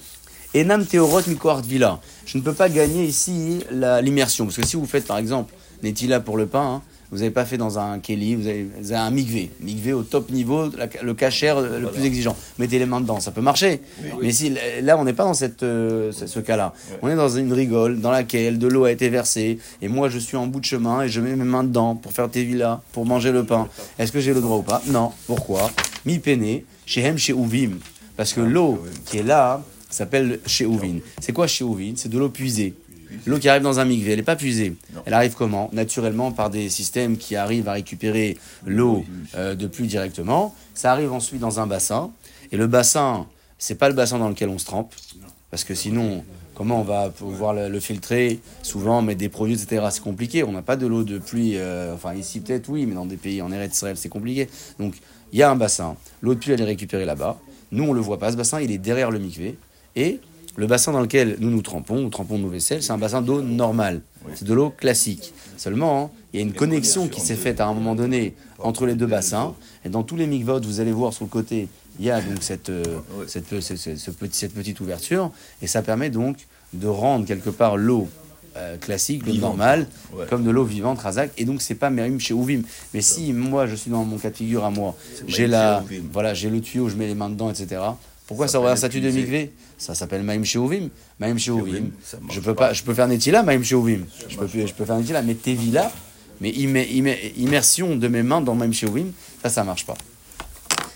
enam 0.55 0.85
teorot 0.85 1.23
mikoart 1.27 1.65
vila. 1.65 2.01
Je 2.27 2.37
ne 2.37 2.43
peux 2.43 2.53
pas 2.53 2.69
gagner 2.69 3.05
ici 3.05 3.61
l'immersion. 4.03 4.45
Parce 4.45 4.59
que 4.59 4.67
si 4.67 4.77
vous 4.77 4.85
faites, 4.85 5.07
par 5.07 5.17
exemple, 5.17 5.55
netila 5.83 6.21
pour 6.21 6.37
le 6.37 6.45
pain, 6.45 6.75
hein, 6.75 6.83
vous 7.11 7.19
n'avez 7.19 7.31
pas 7.31 7.45
fait 7.45 7.57
dans 7.57 7.79
un 7.79 7.99
keli, 8.01 8.35
vous 8.35 8.47
avez, 8.47 8.67
vous 8.81 8.93
avez 8.93 9.01
un 9.01 9.11
mikvé. 9.11 9.51
Mikvé 9.61 9.93
au 9.93 10.03
top 10.03 10.31
niveau, 10.31 10.69
la- 10.77 10.89
le 11.03 11.15
cachère 11.15 11.61
le 11.61 11.89
plus 11.89 12.05
exigeant. 12.05 12.37
Mettez 12.59 12.79
les 12.79 12.87
mains 12.87 13.01
dedans, 13.01 13.21
ça 13.21 13.31
peut 13.31 13.41
marcher. 13.41 13.81
Mais 14.23 14.33
si, 14.33 14.53
là, 14.83 14.99
on 14.99 15.05
n'est 15.05 15.13
pas 15.13 15.25
dans 15.25 15.35
cette, 15.35 15.63
euh, 15.63 16.13
ce, 16.13 16.27
ce 16.27 16.41
cas-là. 16.41 16.75
On 17.03 17.09
est 17.09 17.17
dans 17.17 17.29
une 17.29 17.53
rigole 17.53 18.01
dans 18.01 18.11
laquelle 18.11 18.59
de 18.59 18.67
l'eau 18.69 18.85
a 18.85 18.93
été 18.93 19.09
versée, 19.09 19.59
et 19.81 19.89
moi, 19.89 20.09
je 20.09 20.19
suis 20.19 20.37
en 20.37 20.47
bout 20.47 20.61
de 20.61 20.65
chemin, 20.67 21.03
et 21.03 21.09
je 21.09 21.21
mets 21.21 21.35
mes 21.37 21.45
mains 21.45 21.65
dedans 21.65 21.95
pour 21.95 22.13
faire 22.13 22.29
tes 22.31 22.45
villas, 22.45 22.81
pour 22.93 23.07
manger 23.07 23.33
le 23.33 23.45
pain. 23.45 23.69
Est-ce 23.99 24.13
que 24.13 24.21
j'ai 24.21 24.35
le 24.35 24.41
droit 24.41 24.59
ou 24.59 24.63
pas? 24.63 24.83
Non. 24.89 25.13
Pourquoi? 25.27 25.71
Mi 26.05 26.19
pene, 26.19 26.61
chez 26.87 27.01
Hem, 27.03 27.17
chez 27.19 27.33
Ouvim. 27.33 27.79
Parce 28.17 28.33
que 28.33 28.41
l'eau 28.41 28.83
qui 29.07 29.19
est 29.19 29.23
là 29.23 29.63
s'appelle 29.91 30.41
chez 30.47 30.67
Ouvin. 30.67 30.99
C'est 31.21 31.33
quoi 31.33 31.47
chez 31.47 31.65
Ouvin 31.65 31.93
C'est 31.97 32.09
de 32.09 32.19
l'eau 32.19 32.29
puisée. 32.29 32.75
L'eau 33.27 33.39
qui 33.39 33.49
arrive 33.49 33.63
dans 33.63 33.81
un 33.81 33.85
mikvé, 33.85 34.13
elle 34.13 34.19
n'est 34.19 34.23
pas 34.23 34.37
puisée. 34.37 34.75
Elle 35.07 35.15
arrive 35.15 35.35
comment 35.35 35.71
Naturellement 35.73 36.33
par 36.33 36.51
des 36.51 36.69
systèmes 36.69 37.17
qui 37.17 37.37
arrivent 37.37 37.69
à 37.69 37.73
récupérer 37.73 38.37
l'eau 38.67 39.05
euh, 39.35 39.55
de 39.55 39.67
pluie 39.67 39.87
directement. 39.87 40.55
Ça 40.75 40.93
arrive 40.93 41.13
ensuite 41.13 41.41
dans 41.41 41.61
un 41.61 41.67
bassin. 41.67 42.11
Et 42.53 42.57
le 42.57 42.67
bassin, 42.67 43.27
c'est 43.59 43.75
pas 43.77 43.89
le 43.89 43.95
bassin 43.95 44.19
dans 44.19 44.29
lequel 44.29 44.49
on 44.49 44.59
se 44.59 44.67
trempe. 44.67 44.95
Parce 45.51 45.65
que 45.65 45.75
sinon, 45.75 46.25
comment 46.55 46.81
on 46.81 46.85
va 46.85 47.09
pouvoir 47.11 47.55
le, 47.55 47.69
le 47.69 47.81
filtrer 47.81 48.41
Souvent, 48.63 49.01
mettre 49.01 49.19
des 49.21 49.29
produits, 49.31 49.55
etc. 49.55 49.87
C'est 49.91 50.03
compliqué. 50.03 50.45
On 50.45 50.53
n'a 50.53 50.63
pas 50.63 50.77
de 50.77 50.87
l'eau 50.87 51.05
de 51.05 51.19
pluie. 51.19 51.53
euh, 51.57 51.95
enfin, 51.95 52.15
ici 52.15 52.41
peut-être 52.41 52.69
oui, 52.69 52.85
mais 52.87 52.95
dans 52.95 53.07
des 53.07 53.17
pays 53.17 53.41
en 53.41 53.51
Eretz 53.51 53.75
Israël, 53.75 53.97
c'est 53.97 54.09
compliqué. 54.11 54.49
Donc, 54.79 54.95
il 55.33 55.39
y 55.39 55.43
a 55.43 55.51
un 55.51 55.57
bassin. 55.57 55.97
L'eau 56.23 56.35
de 56.35 56.39
pluie, 56.41 56.53
elle 56.53 56.61
est 56.61 56.65
récupérée 56.65 57.05
là-bas. 57.07 57.39
Nous, 57.73 57.85
on 57.85 57.93
le 57.93 58.01
voit 58.01 58.19
pas. 58.19 58.31
Ce 58.33 58.37
bassin, 58.37 58.61
il 58.61 58.71
est 58.71 58.79
derrière 58.79 59.11
le 59.11 59.19
mikvé. 59.19 59.57
Et 59.97 60.21
le 60.59 60.67
bassin 60.67 60.91
dans 60.93 61.01
lequel 61.01 61.37
nous 61.39 61.51
nous 61.51 61.63
trempons, 61.63 61.97
nous 62.01 62.09
trempons 62.11 62.37
nos 62.37 62.49
vaisselles, 62.49 62.83
c'est 62.83 62.91
un 62.93 62.99
bassin 62.99 63.23
d'eau 63.23 63.41
normale. 63.43 64.01
C'est 64.35 64.45
de 64.45 64.53
l'eau 64.53 64.71
classique. 64.71 65.33
Seulement, 65.57 66.13
il 66.33 66.41
y 66.41 66.43
a 66.43 66.47
une 66.47 66.53
connexion 66.53 67.07
qui 67.09 67.21
s'est 67.21 67.37
faite 67.37 67.61
à 67.61 67.67
un 67.67 67.73
moment 67.75 67.95
donné 67.95 68.35
entre 68.59 68.85
les 68.85 68.95
deux 68.95 69.07
bassins. 69.07 69.55
Et 69.85 69.89
dans 69.89 70.03
tous 70.03 70.17
les 70.17 70.27
mikvot, 70.27 70.61
vous 70.61 70.81
allez 70.81 70.93
voir 70.93 71.13
sur 71.15 71.25
le 71.25 71.31
côté, 71.31 71.69
il 72.01 72.05
y 72.07 72.11
a 72.11 72.21
donc 72.21 72.43
cette, 72.43 72.71
cette, 73.29 73.61
ce- 73.61 73.77
ce- 73.77 73.97
ce 73.97 74.11
petit- 74.11 74.37
cette 74.37 74.53
petite 74.53 74.81
ouverture. 74.81 75.31
Et 75.63 75.67
ça 75.69 75.81
permet 75.83 76.11
donc 76.11 76.37
de 76.75 76.89
rendre 76.89 77.25
quelque 77.25 77.51
part 77.51 77.77
l'eau 77.77 78.09
euh, 78.57 78.77
classique, 78.77 79.25
l'eau 79.27 79.35
normale, 79.35 79.87
Ouais. 80.13 80.27
comme 80.29 80.43
de 80.45 80.51
l'eau 80.51 80.65
vivante, 80.65 80.99
razak. 80.99 81.31
Et 81.39 81.45
donc, 81.45 81.63
c'est 81.63 81.77
pas 81.77 81.91
Merim 81.91 82.19
chez 82.19 82.35
Ouvim. 82.35 82.63
Mais 82.93 83.01
si 83.01 83.33
moi, 83.33 83.67
je 83.69 83.77
suis 83.77 83.91
dans 83.91 84.05
mon 84.05 84.19
cas 84.19 84.31
de 84.31 84.37
figure 84.37 84.65
à 84.65 84.71
moi, 84.71 84.97
j'ai 85.29 85.47
la, 85.47 85.85
voilà, 86.13 86.35
j'ai 86.35 86.51
le 86.51 86.61
tuyau, 86.61 86.89
je 86.89 86.97
mets 86.97 87.07
les 87.07 87.15
mains 87.15 87.31
dedans, 87.31 87.51
etc. 87.51 87.81
Pourquoi 88.29 88.47
ça, 88.47 88.53
Ça 88.53 88.61
aurait 88.61 88.71
un 88.73 88.77
statut 88.77 89.01
de 89.01 89.11
mikvé 89.11 89.51
Ça 89.79 89.95
s'appelle 89.95 90.23
Maïm 90.23 90.45
Sheovim. 90.45 90.89
Maïm 91.19 91.35
marche 91.35 91.51
Je 92.31 92.41
peux 92.41 92.55
pas, 92.55 92.73
je 92.75 92.83
peux 92.85 92.95
faire 92.95 93.09
Netila, 93.09 93.43
Maïm 93.43 93.65
Sheovim. 93.65 94.03
Je 94.29 94.37
peux, 94.37 94.47
je 94.47 94.73
peux 94.73 94.85
faire 94.85 94.97
Netila, 94.99 95.23
mais 95.23 95.35
Tevila, 95.35 95.91
mais 96.41 96.51
imme- 96.51 96.87
imme- 96.87 97.17
immersion 97.39 97.97
de 97.97 98.07
mes 98.07 98.23
mains 98.23 98.41
dans 98.43 98.55
Maïm 98.55 98.73
Sheovim, 98.73 99.07
ça, 99.43 99.49
ça 99.49 99.65
marche 99.65 99.85
pas. 99.87 99.97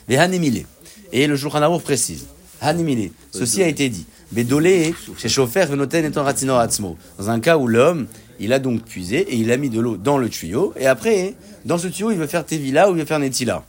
Les 0.09 0.17
Hanemile. 0.19 0.67
Et 1.13 1.27
le 1.27 1.37
Shulchan 1.37 1.63
Aruch 1.63 1.83
précise. 1.83 2.27
Hanemile. 2.61 3.11
Ceci 3.33 3.63
a 3.63 3.67
été 3.67 3.89
dit. 3.89 4.07
Bedolé, 4.31 4.95
chez 5.19 5.29
Chofer, 5.29 5.65
Venoten 5.67 6.05
et 6.05 6.19
Ratzino 6.19 6.55
Atzmo. 6.57 6.97
Dans 7.19 7.29
un 7.31 7.41
cas 7.41 7.57
où 7.59 7.67
l'homme, 7.67 8.07
il 8.41 8.53
a 8.53 8.59
donc 8.59 8.83
puisé 8.85 9.19
et 9.21 9.37
il 9.37 9.51
a 9.53 9.57
mis 9.57 9.69
de 9.71 9.81
l'eau 9.81 9.97
dans 9.97 10.17
le 10.19 10.29
tuyau. 10.29 10.73
Et 10.79 10.87
après, 10.87 11.35
dans 11.65 11.77
ce 11.79 11.89
tuyau, 11.89 12.11
il 12.11 12.19
veut 12.19 12.27
faire 12.27 12.45
Tevila 12.47 12.89
ou 12.91 12.95
il 12.95 13.01
veut 13.01 13.05
faire 13.07 13.19
Netila. 13.19 13.65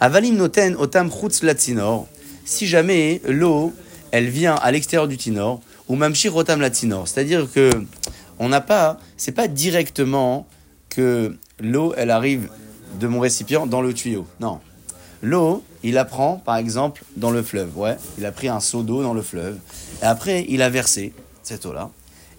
Avalim 0.00 0.36
Noten 0.36 0.76
Otam 0.76 1.10
Chutz 1.10 1.42
Latzinor. 1.42 2.06
Si 2.48 2.66
jamais 2.66 3.20
l'eau, 3.28 3.74
elle 4.10 4.30
vient 4.30 4.54
à 4.54 4.70
l'extérieur 4.70 5.06
du 5.06 5.18
Tinor, 5.18 5.60
ou 5.86 5.96
Mamshir 5.96 6.34
Otam 6.34 6.62
Latzinor. 6.62 7.06
C'est-à-dire 7.06 7.46
que 7.52 7.70
on 8.38 8.48
n'a 8.48 8.62
pas, 8.62 8.98
c'est 9.18 9.32
pas 9.32 9.48
directement 9.48 10.46
que 10.88 11.36
l'eau, 11.60 11.92
elle 11.94 12.10
arrive 12.10 12.48
de 12.98 13.06
mon 13.06 13.20
récipient 13.20 13.66
dans 13.66 13.82
le 13.82 13.92
tuyau. 13.92 14.26
Non. 14.40 14.60
L'eau, 15.20 15.62
il 15.82 15.92
la 15.92 16.06
prend, 16.06 16.36
par 16.42 16.56
exemple, 16.56 17.04
dans 17.18 17.30
le 17.30 17.42
fleuve. 17.42 17.76
Ouais, 17.76 17.98
il 18.16 18.24
a 18.24 18.32
pris 18.32 18.48
un 18.48 18.60
seau 18.60 18.82
d'eau 18.82 19.02
dans 19.02 19.12
le 19.12 19.20
fleuve. 19.22 19.58
Et 20.00 20.06
après, 20.06 20.46
il 20.48 20.62
a 20.62 20.70
versé 20.70 21.12
cette 21.42 21.66
eau-là. 21.66 21.90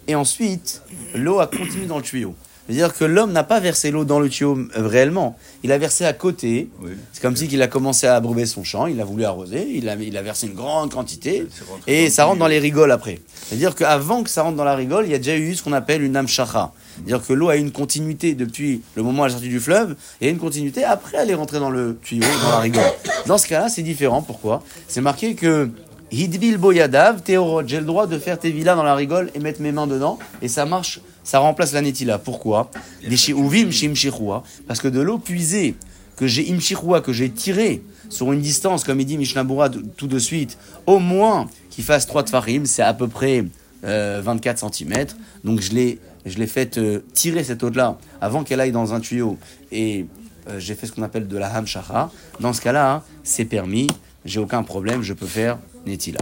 Et 0.08 0.16
ensuite, 0.16 0.82
l'eau 1.14 1.40
a 1.40 1.46
continué 1.46 1.86
dans 1.86 1.98
le 1.98 2.04
tuyau. 2.04 2.34
C'est-à-dire 2.70 2.96
que 2.96 3.04
l'homme 3.04 3.32
n'a 3.32 3.44
pas 3.44 3.60
versé 3.60 3.90
l'eau 3.90 4.06
dans 4.06 4.20
le 4.20 4.30
tuyau 4.30 4.56
euh, 4.56 4.88
réellement. 4.88 5.36
Il 5.64 5.72
a 5.72 5.80
versé 5.80 6.06
à 6.06 6.14
côté. 6.14 6.70
Oui. 6.82 6.92
C'est 7.12 7.22
comme 7.22 7.36
si 7.36 7.48
qu'il 7.48 7.62
a 7.64 7.68
commencé 7.68 8.06
à 8.06 8.16
abreuver 8.16 8.46
son 8.46 8.64
champ. 8.64 8.86
Il 8.86 9.02
a 9.02 9.06
voulu 9.06 9.26
arroser. 9.26 9.68
Il 9.74 9.90
a, 9.90 9.96
il 9.96 10.16
a 10.16 10.22
versé 10.22 10.46
une 10.46 10.54
grande 10.54 10.94
quantité. 10.94 11.48
Et 11.88 12.12
ça 12.12 12.26
rentre 12.26 12.38
dans 12.38 12.48
les 12.48 12.60
rigoles 12.60 12.92
après. 12.92 13.22
C'est-à-dire 13.48 13.74
qu'avant 13.74 14.22
que 14.22 14.30
ça 14.30 14.44
rentre 14.44 14.56
dans 14.56 14.64
la 14.64 14.76
rigole, 14.76 15.06
il 15.06 15.12
y 15.12 15.16
a 15.16 15.18
déjà 15.18 15.36
eu 15.36 15.56
ce 15.56 15.64
qu'on 15.64 15.74
appelle 15.74 16.04
une 16.04 16.16
amshacha. 16.16 16.72
C'est-à-dire 16.96 17.26
que 17.26 17.34
l'eau 17.34 17.50
a 17.50 17.56
une 17.56 17.72
continuité 17.72 18.36
depuis 18.36 18.82
le 18.96 19.02
moment 19.02 19.24
où 19.24 19.26
elle 19.26 19.32
est 19.32 19.34
sortie 19.34 19.50
du 19.50 19.60
fleuve, 19.60 19.96
et 20.22 20.30
une 20.30 20.38
continuité 20.38 20.84
après 20.84 21.18
elle 21.18 21.32
est 21.32 21.36
rentrée 21.36 21.60
dans 21.60 21.70
le 21.70 21.98
tuyau, 22.04 22.28
dans 22.44 22.50
la 22.52 22.60
rigole. 22.60 22.84
Dans 23.26 23.38
ce 23.38 23.48
cas-là, 23.48 23.70
c'est 23.70 23.82
différent. 23.82 24.22
Pourquoi? 24.22 24.62
C'est 24.88 25.02
marqué 25.02 25.34
que 25.34 25.70
Hidbil 26.12 26.58
Boyadav, 26.58 27.22
Théorot, 27.22 27.64
j'ai 27.66 27.80
le 27.80 27.86
droit 27.86 28.06
de 28.06 28.18
faire 28.20 28.38
tes 28.38 28.52
villas 28.52 28.76
dans 28.76 28.84
la 28.84 28.96
rigole 28.96 29.32
et 29.34 29.40
mettre 29.40 29.62
mes 29.62 29.72
mains 29.72 29.88
dedans, 29.88 30.20
et 30.42 30.48
ça 30.48 30.66
marche, 30.66 31.00
ça 31.30 31.38
remplace 31.38 31.74
la 31.74 31.82
netila. 31.82 32.18
Pourquoi? 32.18 32.72
Des 33.08 33.16
shi'uvim 33.16 33.70
shimshirua, 33.70 34.44
parce 34.68 34.80
que 34.80 34.88
de 34.88 35.00
l'eau 35.00 35.20
puisée 35.20 35.76
que 36.16 36.26
j'ai 36.26 36.52
imshirua, 36.52 37.02
que 37.02 37.14
j'ai 37.14 37.30
tirée 37.30 37.84
sur 38.10 38.34
une 38.34 38.42
distance, 38.42 38.84
comme 38.84 39.00
il 39.00 39.06
dit 39.06 39.16
Mishnabura 39.16 39.70
tout 39.70 40.08
de 40.08 40.18
suite, 40.18 40.58
au 40.88 40.98
moins 40.98 41.48
qu'il 41.70 41.84
fasse 41.84 42.08
3 42.08 42.24
tfarim, 42.24 42.66
c'est 42.66 42.82
à 42.82 42.96
peu 42.96 43.08
près 43.08 43.46
euh, 43.84 44.22
24 44.24 44.74
cm. 44.74 45.06
Donc 45.44 45.62
je 45.62 45.72
l'ai, 45.72 46.00
je 46.26 46.40
l'ai 46.40 46.48
fait 46.48 46.80
euh, 46.80 47.02
tirer 47.14 47.44
cette 47.44 47.62
eau-là 47.62 48.00
avant 48.22 48.44
qu'elle 48.44 48.60
aille 48.60 48.72
dans 48.72 48.96
un 48.96 49.00
tuyau. 49.00 49.38
Et 49.72 50.08
euh, 50.50 50.60
j'ai 50.60 50.74
fait 50.74 50.88
ce 50.88 50.94
qu'on 50.94 51.04
appelle 51.04 51.28
de 51.28 51.38
la 51.38 51.56
hamshara. 51.56 52.12
Dans 52.40 52.54
ce 52.54 52.62
cas-là, 52.62 52.92
hein, 52.92 53.04
c'est 53.24 53.46
permis, 53.46 53.86
j'ai 54.26 54.40
aucun 54.40 54.64
problème, 54.64 55.04
je 55.04 55.14
peux 55.14 55.28
faire 55.28 55.60
netila. 55.86 56.22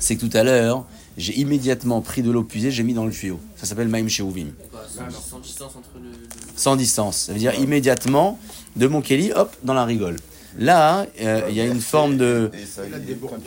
C'est 0.00 0.16
que 0.16 0.26
tout 0.26 0.36
à 0.36 0.42
l'heure, 0.42 0.84
j'ai 1.16 1.34
immédiatement 1.38 2.00
pris 2.00 2.22
de 2.22 2.30
l'eau 2.30 2.42
puisée, 2.44 2.70
j'ai 2.70 2.82
mis 2.82 2.94
dans 2.94 3.04
le 3.06 3.12
tuyau. 3.12 3.40
Ça 3.56 3.66
s'appelle 3.66 3.88
Maïm 3.88 4.08
Sheouvim. 4.08 4.48
Sans, 4.88 5.10
sans 5.30 5.38
distance 5.40 5.72
entre 5.76 5.90
le. 5.96 6.10
le- 6.10 6.28
Sans 6.56 6.76
distance. 6.76 7.16
Ça 7.26 7.32
veut 7.32 7.38
dire 7.38 7.54
immédiatement, 7.58 8.38
de 8.76 8.86
mon 8.86 9.00
Kelly, 9.02 9.32
hop, 9.34 9.54
dans 9.62 9.74
la 9.74 9.84
rigole. 9.84 10.16
Là, 10.58 11.04
euh, 11.20 11.42
il 11.50 11.54
y 11.54 11.60
a 11.60 11.66
une 11.66 11.80
forme 11.80 12.16
de. 12.16 12.50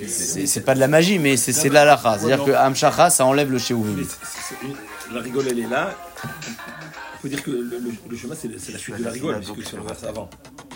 C'est 0.07 0.45
c'est 0.45 0.61
pas 0.61 0.75
de 0.75 0.79
la 0.79 0.87
magie, 0.87 1.17
mais 1.19 1.37
c'est 1.37 1.53
c'est 1.53 1.69
de 1.69 1.73
la 1.73 1.85
lacha. 1.85 2.19
C'est-à-dire 2.19 2.43
que 2.45 2.51
Hamshacha, 2.51 3.09
ça 3.09 3.25
enlève 3.25 3.51
le 3.51 3.57
Sheouvim. 3.57 3.95
c'est- 4.03 4.55
c'est 4.59 5.13
La 5.15 5.21
rigole, 5.21 5.45
elle 5.49 5.59
est 5.59 5.67
là. 5.67 5.95
Il 6.23 7.21
faut 7.21 7.27
dire 7.27 7.41
que 7.43 7.49
le, 7.51 7.61
le- 7.63 7.91
le 8.09 8.17
chemin, 8.17 8.35
c'est 8.39 8.49
c'est 8.59 8.71
la 8.71 8.77
suite 8.77 8.97
de 8.97 9.03
la 9.03 9.11
rigole, 9.11 9.39
puisque 9.39 9.67
si 9.67 9.73
on 9.73 9.77
le 9.77 9.83
verse 9.87 10.03
avant. 10.03 10.29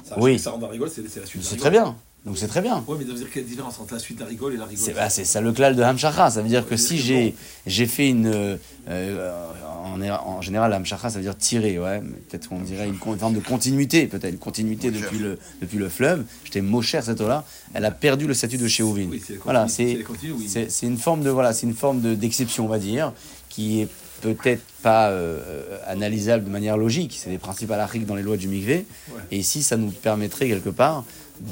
Ça, 0.03 0.15
Oui. 0.19 0.39
Ça 0.39 0.49
rentre 0.49 0.61
dans 0.61 0.67
la 0.67 0.73
rigole, 0.73 0.89
c'est 0.89 1.07
c'est 1.07 1.19
la 1.19 1.25
suite 1.25 1.41
de 1.41 1.45
la 1.45 1.49
C'est 1.49 1.55
rigole. 1.55 1.71
très 1.71 1.71
bien. 1.71 1.95
Donc 2.25 2.37
c'est 2.37 2.47
très 2.47 2.61
bien. 2.61 2.83
Ouais, 2.87 2.95
mais 2.97 3.05
ça 3.05 3.11
veut 3.11 3.17
dire 3.17 3.29
quelle 3.33 3.45
différence 3.45 3.79
entre 3.81 3.93
la 3.95 3.99
suite 3.99 4.17
de 4.19 4.23
la 4.23 4.29
rigole 4.29 4.53
et 4.53 4.57
la 4.57 4.63
rigole 4.65 4.81
C'est 4.85 4.93
bah, 4.93 5.09
c'est 5.09 5.25
ça 5.25 5.41
le 5.41 5.51
klal 5.51 5.75
de 5.75 5.83
Hamshacha. 5.83 6.29
Ça 6.29 6.41
veut 6.41 6.47
dire 6.47 6.65
que 6.67 6.77
si 6.77 6.97
j'ai 6.97 7.35
j'ai 7.67 7.85
fait 7.85 8.07
une. 8.09 8.27
euh, 8.27 8.55
euh, 8.87 9.43
en, 9.85 10.01
en 10.01 10.41
général, 10.41 10.73
Hamshacha, 10.73 11.09
ça 11.09 11.17
veut 11.17 11.23
dire 11.23 11.37
tirer, 11.37 11.77
ouais. 11.79 12.01
Peut-être 12.29 12.47
qu'on 12.47 12.61
dirait 12.61 12.87
une, 12.87 12.95
forme 12.95 13.33
de 13.33 13.39
continuité, 13.41 14.07
peut-être 14.07 14.31
une 14.33 14.39
continuité 14.39 14.89
depuis 14.89 15.19
le, 15.19 15.37
depuis 15.61 15.77
le 15.77 15.89
fleuve. 15.89 16.23
J'étais 16.45 16.61
Mosher, 16.61 17.01
cette 17.03 17.19
eau-là. 17.19 17.43
Elle 17.73 17.83
a 17.85 17.91
perdu 17.91 18.25
le 18.25 18.33
statut 18.33 18.57
de 18.57 18.67
Chéouvin. 18.67 19.07
Oui, 19.11 19.21
c'est 19.25 19.35
Voilà, 19.43 19.67
c'est 19.67 20.03
oui. 20.29 20.67
une 20.83 20.97
forme 20.97 21.23
de 21.23 21.29
voilà, 21.29 21.51
c'est 21.53 21.67
une 21.67 21.75
forme 21.75 21.99
de- 22.01 22.15
d'exception, 22.15 22.65
on 22.65 22.69
va 22.69 22.79
dire, 22.79 23.11
qui 23.49 23.81
est 23.81 23.87
peut-être 24.21 24.61
pas 24.83 25.09
euh, 25.09 25.39
analysable 25.87 26.45
de 26.45 26.49
manière 26.51 26.77
logique. 26.77 27.17
C'est 27.19 27.29
des 27.31 27.37
principes 27.39 27.71
halachiques 27.71 28.05
dans 28.05 28.15
les 28.15 28.21
lois 28.21 28.37
du 28.37 28.47
mikvé. 28.47 28.85
Et 29.31 29.37
ici, 29.37 29.63
ça 29.63 29.77
nous 29.77 29.89
permettrait 29.89 30.47
quelque 30.47 30.69
part 30.69 31.03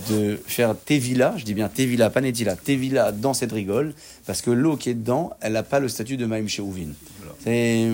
de 0.09 0.39
faire 0.45 0.75
Tevila, 0.85 1.33
je 1.37 1.43
dis 1.43 1.55
bien 1.55 1.67
Tevila, 1.67 2.09
pas 2.11 2.21
Netila, 2.21 2.55
Tevila 2.55 3.11
dans 3.11 3.33
cette 3.33 3.51
rigole, 3.51 3.93
parce 4.27 4.41
que 4.41 4.51
l'eau 4.51 4.77
qui 4.77 4.89
est 4.91 4.93
dedans, 4.93 5.31
elle 5.41 5.53
n'a 5.53 5.63
pas 5.63 5.79
le 5.79 5.89
statut 5.89 6.17
de 6.17 6.25
Maïm 6.27 6.47
Sheouvin. 6.47 6.89
C'est 7.43 7.89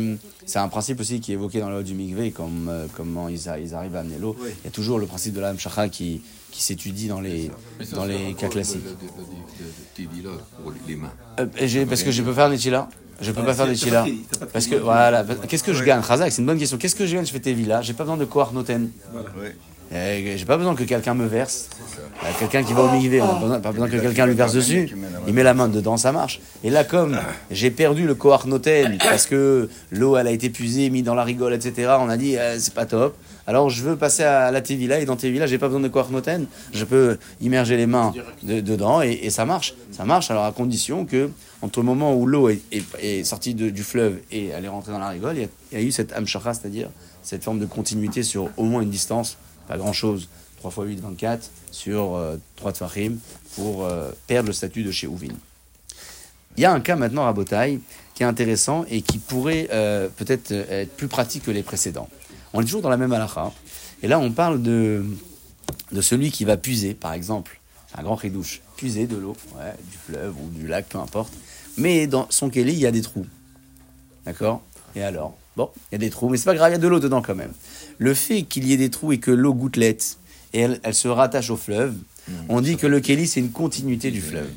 c'est 0.46 0.60
un 0.60 0.68
principe 0.70 1.00
aussi 1.02 1.20
qui 1.20 1.32
est 1.32 1.36
évoqué 1.36 1.60
dans 1.60 1.68
la 1.68 1.76
loi 1.76 1.84
du 1.84 1.94
mikvé, 1.94 2.32
comme, 2.32 2.68
euh, 2.70 2.86
comment 2.96 3.28
ils, 3.30 3.50
a- 3.50 3.60
ils 3.60 3.74
arrivent 3.76 3.96
à 3.98 4.00
amener 4.00 4.18
l'eau. 4.18 4.36
Oui. 4.42 4.50
Il 4.62 4.66
y 4.66 4.68
a 4.68 4.72
toujours 4.72 4.98
le 4.98 5.06
principe 5.06 5.34
de 5.34 5.42
la 5.42 5.50
Hamshacha 5.50 5.90
qui, 5.90 6.22
qui 6.52 6.64
s'étudie 6.64 7.08
dans 7.08 7.20
les, 7.20 7.52
ça, 7.84 7.96
dans 7.98 8.06
les 8.06 8.34
cas 8.34 8.48
classiques. 8.48 8.82
de- 8.84 8.90
de- 8.90 8.96
de- 8.96 10.08
de- 10.08 10.08
de- 10.14 10.22
de- 10.22 10.36
de- 10.36 10.42
pour 10.64 10.74
les 10.88 10.96
mains. 10.96 11.12
Euh, 11.42 11.48
j'ai- 11.64 11.86
parce 11.86 12.02
que 12.04 12.12
je 12.12 12.22
peux 12.24 12.32
faire 12.34 12.50
Netila? 12.50 12.88
Je 13.20 13.32
peux 13.32 13.40
Ouais, 13.40 13.46
pas 13.48 13.54
faire 13.56 13.66
t'as 13.66 13.72
Netila. 13.72 14.02
pas 14.04 14.10
de- 14.10 14.16
t'as 14.32 14.38
pas 14.40 14.46
de- 14.46 14.52
Parce 14.52 14.68
que, 14.68 14.76
voilà, 14.76 15.26
qu'est-ce 15.48 15.64
que 15.64 15.74
je 15.74 15.84
gagne? 15.84 16.00
Razak, 16.02 16.32
c'est 16.32 16.42
une 16.42 16.46
bonne 16.48 16.60
question. 16.60 16.78
Qu'est-ce 16.78 16.96
que 16.96 17.06
je 17.06 17.16
gagne? 17.16 17.26
Je 17.26 17.32
fais 17.32 17.40
Tevila. 17.40 17.82
J'ai 17.82 17.94
pas 17.94 18.04
besoin 18.04 18.18
de 18.18 18.26
Koar 18.26 18.54
Noten. 18.54 18.92
Oui. 19.14 19.22
Euh, 19.46 19.50
J'ai 19.92 20.46
pas 20.46 20.58
besoin 20.58 20.76
que 20.76 20.84
quelqu'un 20.84 21.14
me 21.14 21.26
verse. 21.26 21.70
Euh, 22.24 22.28
quelqu'un 22.40 22.64
qui 22.64 22.74
va 22.74 22.84
au 22.84 22.92
Migvé, 22.92 23.22
on 23.22 23.60
pas 23.62 23.72
besoin, 23.72 23.88
que 23.88 23.98
quelqu'un 23.98 24.26
lui 24.26 24.34
verse 24.34 24.54
dessus. 24.54 24.94
Il 25.28 25.34
met 25.34 25.44
la 25.44 25.54
main 25.54 25.68
dedans, 25.68 25.98
ça 25.98 26.12
marche. 26.12 26.42
Et 26.64 26.70
là, 26.70 26.84
comme 26.84 27.18
j'ai 27.52 27.72
perdu 27.72 28.06
le 28.06 28.18
Noten 28.46 28.98
parce 29.00 29.26
que 29.26 29.70
l'eau 29.92 30.18
elle 30.18 30.28
a 30.28 30.32
été 30.32 30.50
puisée, 30.50 30.90
mise 30.90 31.04
dans 31.04 31.16
la 31.16 31.24
rigole, 31.24 31.54
etc., 31.54 31.94
on 32.00 32.10
a 32.10 32.18
dit 32.18 32.38
euh, 32.38 32.58
c'est 32.60 32.74
pas 32.74 32.86
top. 32.86 33.16
Alors 33.46 33.70
je 33.70 33.82
veux 33.82 33.96
passer 33.96 34.24
à 34.24 34.52
la 34.52 34.62
Tevila 34.62 35.00
et 35.00 35.06
dans 35.06 35.16
Tevila, 35.16 35.48
j'ai 35.48 35.58
pas 35.58 35.68
besoin 35.70 35.80
de 35.82 36.12
Noten. 36.12 36.48
Je 36.74 36.84
peux 36.84 37.18
immerger 37.40 37.78
les 37.78 37.88
mains 37.88 38.14
de- 38.44 38.60
dedans 38.60 39.02
et, 39.02 39.30
ça 39.30 39.46
marche. 39.46 39.74
Ça 39.92 40.04
marche 40.04 40.30
alors 40.32 40.44
à 40.46 40.52
condition 40.52 41.06
que 41.06 41.30
entre 41.62 41.80
le 41.80 41.86
moment 41.86 42.14
où 42.14 42.26
l'eau 42.28 42.50
est, 42.50 43.24
sortie 43.24 43.56
du 43.56 43.84
fleuve 43.84 44.18
et 44.32 44.48
elle 44.48 44.66
est 44.66 44.70
rentrée 44.70 44.92
dans 44.92 45.00
la 45.00 45.10
rigole, 45.10 45.38
il 45.38 45.42
y 45.42 45.46
a, 45.46 45.48
il 45.72 45.80
y 45.80 45.82
a 45.82 45.84
eu 45.86 45.92
cette 45.92 46.14
amshara, 46.14 46.54
c'est-à-dire 46.54 46.90
cette 47.24 47.44
forme 47.44 47.60
de 47.60 47.66
continuité 47.66 48.22
sur 48.22 48.50
au 48.58 48.64
moins 48.64 48.82
une 48.82 48.90
distance, 48.90 49.38
pas 49.68 49.78
grand-chose, 49.78 50.30
3 50.58 50.72
x 50.72 50.96
8, 50.96 51.00
24, 51.02 51.50
sur 51.72 52.16
euh, 52.16 52.38
3 52.56 52.74
tfachim, 52.74 53.18
pour 53.56 53.86
euh, 53.86 54.12
perdre 54.28 54.48
le 54.48 54.54
statut 54.54 54.84
de 54.84 54.92
chez 54.92 55.08
Ouvin. 55.08 55.34
Il 56.58 56.62
y 56.62 56.66
a 56.66 56.74
un 56.74 56.80
cas 56.80 56.96
maintenant 56.96 57.28
à 57.28 57.34
qui 58.18 58.24
est 58.24 58.26
intéressant 58.26 58.84
et 58.90 59.04
qui 59.04 59.20
pourrait 59.20 59.68
euh, 59.72 60.10
peut-être 60.10 60.52
euh, 60.52 60.82
être 60.82 60.96
plus 60.98 61.08
pratique 61.08 61.44
que 61.44 61.52
les 61.52 61.62
précédents. 61.62 62.10
On 62.54 62.62
est 62.62 62.64
toujours 62.64 62.82
dans 62.82 62.90
la 62.90 62.98
même 62.98 63.14
halakha. 63.14 63.52
Et 64.02 64.08
là, 64.08 64.18
on 64.20 64.32
parle 64.32 64.62
de, 64.64 65.06
celui 66.02 66.32
qui 66.32 66.46
va 66.46 66.58
puiser, 66.58 66.96
par 66.96 67.14
exemple, 67.14 67.60
un 67.96 68.02
grand 68.02 68.16
ridouche, 68.16 68.62
puiser 68.76 69.06
de 69.06 69.18
l'eau, 69.18 69.36
du 69.92 69.98
fleuve 69.98 70.36
ou 70.42 70.50
du 70.50 70.68
lac, 70.68 70.88
peu 70.88 70.98
importe. 70.98 71.34
Mais 71.78 72.08
dans 72.08 72.26
son 72.32 72.50
kéli, 72.50 72.74
il 72.74 72.80
y 72.80 72.88
a 72.88 72.92
des 72.92 73.02
trous. 73.02 73.26
D'accord? 74.26 74.64
Et 74.98 75.04
alors 75.04 75.38
Bon, 75.56 75.72
il 75.92 75.94
y 75.94 75.96
a 75.96 75.98
des 75.98 76.12
trous, 76.12 76.30
mais 76.30 76.38
c'est 76.38 76.46
pas 76.46 76.54
grave, 76.54 76.70
il 76.70 76.74
y 76.74 76.76
a 76.76 76.80
de 76.80 76.88
l'eau 76.88 77.00
dedans 77.00 77.24
quand 77.24 77.34
même. 77.34 77.52
Le 77.98 78.14
fait 78.14 78.44
qu'il 78.44 78.68
y 78.68 78.74
ait 78.74 78.78
des 78.78 78.92
trous 78.92 79.14
et 79.14 79.18
que 79.18 79.32
l'eau 79.32 79.56
gouttelette, 79.56 80.20
et 80.54 80.60
elle, 80.60 80.80
elle 80.84 80.94
se 80.94 81.08
rattache 81.08 81.50
au 81.50 81.58
fleuve, 81.58 81.96
on 82.48 82.62
dit 82.62 82.78
que 82.78 82.86
le 82.86 83.00
kéli, 83.00 83.28
c'est 83.28 83.40
une 83.40 83.52
continuité 83.52 84.12
du 84.12 84.22
fleuve. 84.22 84.50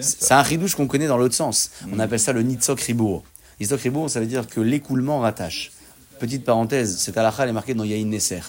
C'est 0.00 0.32
un 0.32 0.42
ridouche 0.42 0.74
qu'on 0.74 0.86
connaît 0.86 1.06
dans 1.06 1.18
l'autre 1.18 1.34
sens. 1.34 1.70
On 1.92 1.98
appelle 1.98 2.18
ça 2.18 2.32
le 2.32 2.42
nitzok 2.42 2.80
ribour. 2.80 3.22
Nitzok 3.60 3.80
ribour, 3.80 4.10
ça 4.10 4.18
veut 4.18 4.26
dire 4.26 4.46
que 4.48 4.60
l'écoulement 4.60 5.20
rattache. 5.20 5.70
Petite 6.18 6.44
parenthèse, 6.44 6.96
cet 6.98 7.16
halakha 7.16 7.46
est 7.46 7.52
marqué 7.52 7.74
dans 7.74 7.84
Yahin 7.84 8.06
Nesser. 8.06 8.40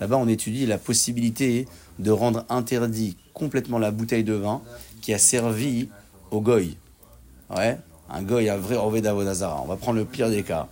Là-bas, 0.00 0.16
on 0.16 0.28
étudie 0.28 0.66
la 0.66 0.78
possibilité 0.78 1.66
de 1.98 2.10
rendre 2.10 2.44
interdit 2.48 3.16
complètement 3.32 3.78
la 3.78 3.90
bouteille 3.90 4.24
de 4.24 4.34
vin 4.34 4.62
qui 5.02 5.12
a 5.12 5.18
servi 5.18 5.88
au 6.30 6.40
goy. 6.40 6.76
Ouais, 7.54 7.78
un 8.10 8.22
goy, 8.22 8.48
un 8.48 8.56
vrai 8.56 8.76
Orvé 8.76 9.00
d'Avodazara. 9.00 9.60
On 9.64 9.68
va 9.68 9.76
prendre 9.76 9.98
le 9.98 10.04
pire 10.04 10.30
des 10.30 10.42
cas. 10.42 10.68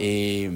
Et 0.00 0.50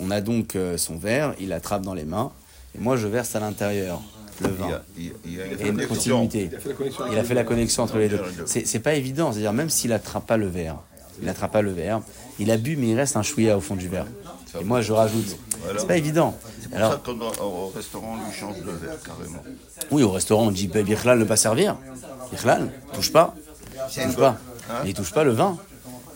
on 0.00 0.10
a 0.10 0.20
donc 0.20 0.56
euh, 0.56 0.76
son 0.76 0.96
verre, 0.96 1.34
il 1.40 1.52
attrape 1.52 1.82
dans 1.82 1.94
les 1.94 2.04
mains, 2.04 2.30
et 2.74 2.78
moi 2.78 2.96
je 2.96 3.06
verse 3.06 3.34
à 3.36 3.40
l'intérieur 3.40 4.00
le 4.40 4.48
Il 4.48 4.54
vin. 4.54 4.66
a, 4.74 4.82
il 4.98 5.04
y 5.06 5.08
a- 5.08 5.12
il 5.24 5.40
a 5.40 5.44
Et 5.66 5.68
une 5.68 5.74
connexion. 5.76 5.88
continuité. 6.20 6.50
Il 7.12 7.18
a 7.18 7.24
fait 7.24 7.34
la 7.34 7.44
connexion 7.44 7.82
le- 7.84 7.88
entre 7.88 7.98
les 7.98 8.08
deux. 8.08 8.20
C'est 8.46 8.78
pas 8.80 8.94
évident, 8.94 9.32
c'est-à-dire 9.32 9.52
même 9.54 9.70
s'il 9.70 9.92
attrape 9.92 10.26
pas 10.26 10.36
le 10.36 10.46
verre, 10.46 10.76
il 11.22 11.28
attrape 11.28 11.52
pas 11.52 11.62
le 11.62 11.72
verre, 11.72 12.00
il 12.38 12.50
a 12.50 12.56
bu 12.58 12.76
mais 12.76 12.88
il 12.90 12.96
reste 12.96 13.16
un 13.16 13.22
chouïa 13.22 13.56
au 13.56 13.60
fond 13.60 13.76
du 13.76 13.88
verre. 13.88 14.06
Et 14.60 14.64
moi 14.64 14.80
je 14.82 14.92
rajoute. 14.92 15.36
Voilà. 15.62 15.80
C'est 15.80 15.86
pas 15.86 15.96
évident. 15.96 16.34
C'est 16.60 16.68
pour 16.68 16.76
Alors 16.78 16.92
ça 16.92 17.00
qu'au 17.04 17.72
restaurant, 17.74 18.14
on 18.22 18.26
lui 18.28 18.34
change 18.34 18.56
de 18.60 18.70
verre, 18.70 18.96
carrément. 19.04 19.42
oui, 19.90 20.02
au 20.02 20.10
restaurant 20.10 20.46
on 20.46 20.50
dit 20.50 20.68
Birklal 20.68 21.18
ne 21.18 21.24
pas 21.24 21.36
servir. 21.36 21.76
Birklal, 22.30 22.70
touche 22.92 23.12
pas, 23.12 23.34
touche 23.92 24.16
pas. 24.16 24.36
Et 24.84 24.88
il 24.88 24.94
touche 24.94 25.12
pas 25.12 25.24
le 25.24 25.32
vin. 25.32 25.58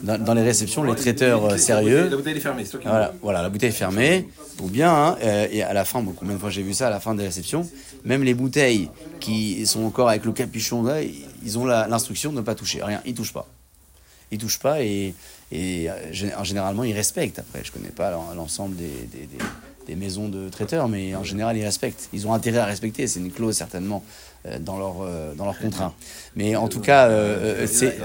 Dans, 0.03 0.17
dans 0.17 0.33
les 0.33 0.43
réceptions, 0.43 0.83
les 0.83 0.95
traiteurs 0.95 1.45
euh, 1.45 1.51
La 1.51 1.59
sérieux, 1.59 2.09
bouteille 2.09 2.33
elle 2.33 2.37
est 2.39 2.41
fermée, 2.41 2.65
c'est 2.65 2.71
toi 2.71 2.81
qui 2.81 2.89
voilà, 2.89 3.13
voilà, 3.21 3.43
la 3.43 3.51
bouteille 3.51 3.69
est 3.69 3.73
fermée, 3.73 4.27
ou 4.63 4.69
bien, 4.69 4.91
hein, 4.91 5.17
euh, 5.23 5.47
et 5.53 5.63
à 5.63 5.75
la 5.75 5.85
fin, 5.85 6.01
bon, 6.01 6.15
combien 6.17 6.35
de 6.37 6.41
fois 6.41 6.49
j'ai 6.49 6.63
vu 6.63 6.73
ça 6.73 6.87
à 6.87 6.91
la 6.91 7.01
fin 7.01 7.15
des 7.15 7.23
réceptions, 7.25 7.69
même 8.07 8.23
les 8.25 8.33
bouteilles 8.33 8.89
qui 9.21 9.67
sont 9.67 9.85
encore 9.85 10.09
avec 10.09 10.25
le 10.25 10.33
capuchon, 10.33 10.83
là, 10.83 11.03
ils 11.45 11.59
ont 11.59 11.67
la- 11.67 11.87
l'instruction 11.87 12.31
de 12.33 12.37
ne 12.37 12.41
pas 12.41 12.55
toucher, 12.55 12.83
rien, 12.83 13.03
ils 13.05 13.13
touchent 13.13 13.35
pas. 13.35 13.47
Ils 14.33 14.39
touchent 14.39 14.59
pas 14.61 14.81
et, 14.83 15.13
et 15.53 15.91
euh, 15.91 16.11
gé- 16.13 16.33
généralement 16.45 16.85
ils 16.85 16.95
respectent. 16.95 17.41
Après, 17.41 17.61
je 17.63 17.71
connais 17.71 17.91
pas 17.91 18.11
l'en- 18.11 18.33
l'ensemble 18.35 18.77
des, 18.77 18.85
des- 19.13 19.27
des- 19.27 19.45
des 19.87 19.97
maisons 19.97 20.29
de 20.31 20.49
traiteurs, 20.49 20.89
mais 20.89 21.15
en 21.15 21.25
général 21.25 21.59
ils 21.59 21.65
respectent. 21.65 22.09
Ils 22.15 22.27
ont 22.27 22.33
intérêt 22.33 22.59
à 22.61 22.65
respecter, 22.65 23.07
c'est 23.07 23.21
une 23.21 23.33
clause 23.33 23.55
certainement 23.57 24.03
dans 24.61 24.79
leur, 24.79 25.03
euh, 25.03 25.35
dans 25.35 25.45
leur 25.45 25.59
contrat. 25.59 25.95
Mais 26.37 26.57
en 26.57 26.69
tout 26.69 26.81
cas, 26.81 27.09
euh, 27.09 27.65
euh, 27.65 27.67
c'est... 27.67 27.99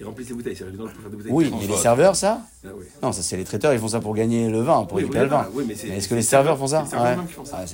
Il 0.00 0.04
y 0.04 0.06
en 0.06 0.12
a, 0.12 0.14
il 0.18 0.22
y 0.22 0.32
en 0.32 0.34
a, 0.34 0.34
je 0.34 0.34
vois, 0.34 0.42
il 0.42 0.48
y 0.48 0.50
a- 0.50 0.54
vous 0.56 0.56
avez 0.56 0.56
vu, 0.56 0.56
à 0.56 0.56
la 0.56 0.56
fin, 0.56 0.56
il- 0.56 0.56
il 0.56 0.56
remplit 0.56 0.56
ses 0.56 0.56
bouteilles. 0.56 0.56
C'est 0.56 0.64
évident 0.66 0.84
pour 0.84 0.92
faire 1.02 1.10
des 1.10 1.16
bouteilles. 1.16 1.32
Oui, 1.32 1.52
mais 1.60 1.66
les 1.66 1.76
serveurs, 1.76 2.16
ça 2.16 2.40
Ah 2.62 2.68
oui. 2.76 2.84
Non, 3.02 3.12
ça 3.12 3.22
c'est 3.22 3.36
les 3.38 3.44
traiteurs, 3.44 3.72
ils 3.72 3.78
font 3.78 3.88
ça 3.88 4.00
pour 4.00 4.14
gagner 4.14 4.48
le 4.50 4.60
vin, 4.60 4.84
pour 4.84 4.96
Oui, 4.98 5.02
récupérer 5.04 5.24
oui, 5.24 5.30
le 5.30 5.36
vin. 5.36 5.48
oui, 5.54 5.64
mais 5.66 5.72
est-ce 5.96 6.08
que 6.08 6.14
les 6.14 6.20
les 6.20 6.26
serveurs 6.26 6.58
font 6.58 6.66
ça 6.66 6.84
c'est 6.86 6.96
les 6.96 7.02
serveurs 7.02 7.10
Ouais. 7.10 7.16
même 7.16 7.26
qui 7.26 7.32
font 7.32 7.44
ça. 7.44 7.56
Ah, 7.58 7.64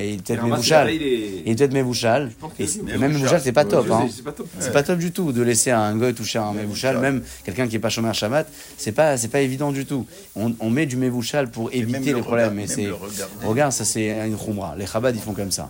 Et 0.00 0.16
peut-être 0.16 0.42
les 0.44 0.98
les- 0.98 1.42
Et 1.46 1.54
peut-être 1.54 1.70
que 1.70 1.74
Et 1.74 1.74
même 1.74 1.74
mes 1.74 1.82
bouchales, 1.84 2.32
bouchales, 3.22 3.40
c'est 3.42 3.52
pas 3.52 3.62
Ouais, 3.64 3.70
top. 3.70 3.86
je 3.86 3.92
hein. 3.92 4.08
C'est 4.10 4.24
pas 4.24 4.32
top. 4.32 4.46
C'est 4.58 4.72
pas 4.72 4.82
top 4.82 4.98
du 4.98 5.12
tout 5.12 5.30
de 5.32 5.42
laisser 5.42 5.70
un 5.70 5.94
goy 5.96 6.12
toucher 6.14 6.38
un 6.40 6.52
mévouchal, 6.52 6.98
même 6.98 7.22
quelqu'un 7.44 7.68
qui 7.68 7.76
est 7.76 7.78
pas 7.78 7.88
chômeur 7.88 8.14
chamat, 8.14 8.44
c'est 8.76 8.92
pas 8.92 9.16
c'est 9.16 9.28
pas 9.28 9.40
évident 9.40 9.70
du 9.70 9.86
tout. 9.86 10.04
On, 10.34 10.52
on 10.60 10.70
met 10.70 10.86
du 10.86 10.96
mévouchal 10.96 11.50
pour 11.50 11.72
éviter 11.72 12.10
le 12.10 12.16
les 12.16 12.22
problèmes, 12.22 12.56
le 12.56 13.46
regarde 13.46 13.72
ça 13.72 13.84
c'est 13.84 14.08
une 14.26 14.36
khumra. 14.36 14.74
Les 14.76 14.86
chabad 14.86 15.14
ils 15.14 15.22
font 15.22 15.34
comme 15.34 15.52
ça. 15.52 15.68